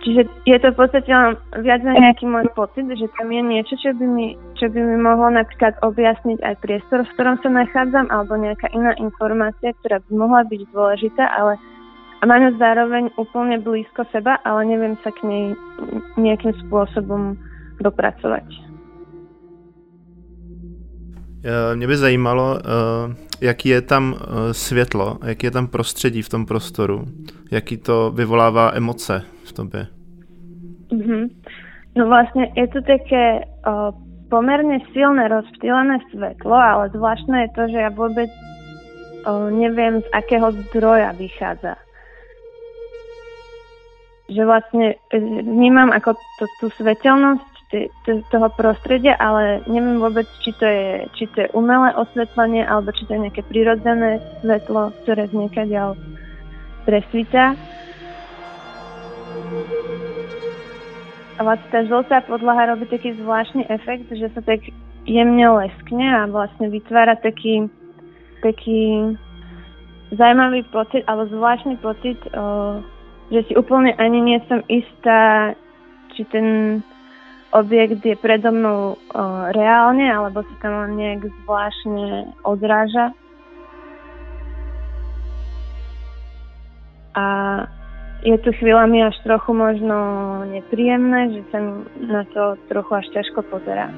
[0.00, 3.76] Čiže je to v podstate len viac na nejaký môj pocit, že tam je niečo,
[3.76, 8.08] čo by, mi, čo by mi mohlo napríklad objasniť aj priestor, v ktorom sa nachádzam,
[8.08, 11.60] alebo nejaká iná informácia, ktorá by mohla byť dôležitá, ale
[12.20, 15.44] a mám ju zároveň úplne blízko seba, ale neviem sa k nej
[16.20, 17.36] nejakým spôsobom
[17.80, 18.44] dopracovať.
[21.74, 26.46] Mě by zajímalo, eh, jaký je tam eh, světlo, jaký je tam prostředí v tom
[26.46, 27.04] prostoru,
[27.50, 29.82] jaký to vyvolává emoce v tobě.
[30.94, 31.24] Mm-hmm.
[31.98, 33.90] No vlastne je to také o,
[34.30, 38.30] pomerne silné rozptýlené svetlo, ale zvláštne je to, že ja vôbec
[39.26, 41.74] o, neviem, z akého zdroja vychádza.
[44.30, 47.50] Že vlastne e, vnímam ako to, tú svetelnosť
[48.34, 53.06] toho prostredia, ale neviem vôbec, či to, je, či to je umelé osvetlenie, alebo či
[53.06, 55.34] to je nejaké prirodzené svetlo, ktoré z
[55.70, 55.94] ďal
[56.82, 57.54] presvíta.
[61.36, 64.60] A vlastne tá žltá podlaha robí taký zvláštny efekt, že sa tak
[65.08, 67.64] jemne leskne a vlastne vytvára taký,
[68.44, 69.16] taký
[70.12, 72.84] zaujímavý pocit, alebo zvláštny pocit, o,
[73.32, 75.56] že si úplne ani nie som istá,
[76.12, 76.80] či ten
[77.56, 78.96] objekt je predo mnou o,
[79.56, 83.16] reálne, alebo sa tam len nejak zvláštne odráža.
[87.16, 87.24] A
[88.22, 89.96] je to chvíľami až trochu možno
[90.44, 91.58] nepríjemné, že sa
[92.04, 93.88] na to trochu až ťažko pozerá.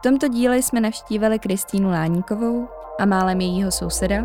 [0.00, 2.68] V tomto díle jsme navštívili Kristýnu Láníkovou
[3.00, 4.24] a málem jejího souseda,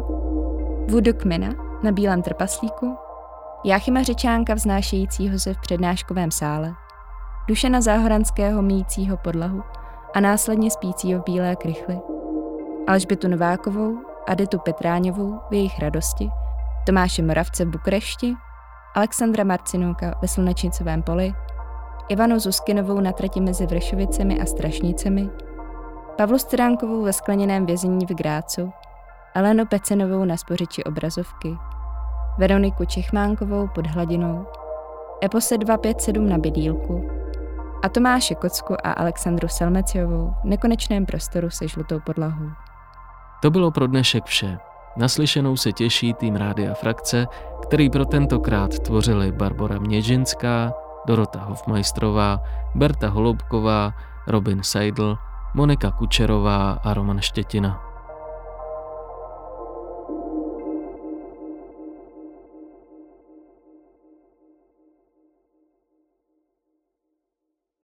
[0.88, 1.50] Vudu Kmina
[1.84, 3.05] na Bílém trpaslíku,
[3.68, 6.74] Jáchyma Řečánka vznášejícího se v přednáškovém sále,
[7.48, 9.64] Dušena Záhoranského míjícího podlahu
[10.14, 12.00] a následně spícího v bílé krychli,
[12.88, 13.98] Alžbětu Novákovou,
[14.28, 16.30] Adetu Petráňovou v jejich radosti,
[16.86, 18.34] Tomáše Moravce v Bukurešti,
[18.96, 21.34] Alexandra Marcinouka ve Slunečnicovém poli,
[22.10, 25.30] Ivanu Zuskinovou na trati mezi Vršovicemi a Strašnicemi,
[26.18, 28.72] Pavlu Stránkovou ve skleněném vězení v Grácu,
[29.36, 31.58] Elenu Pecenovou na spořiči obrazovky,
[32.38, 34.46] Veroniku Čechmánkovou pod hladinou,
[35.24, 37.10] Epose 257 na bydílku
[37.84, 42.50] a Tomáše Kocku a Alexandru Selmeciovou v nekonečném prostoru se žlutou podlahou.
[43.42, 44.58] To bylo pro dnešek vše.
[44.98, 47.28] Naslyšenou se těší tým Rádia Frakce,
[47.62, 50.74] který pro tentokrát tvořili Barbara Měžinská,
[51.08, 52.40] Dorota Hofmajstrová,
[52.76, 53.94] Berta Holubková,
[54.28, 55.18] Robin Seidl,
[55.54, 57.85] Monika Kučerová a Roman Štětina.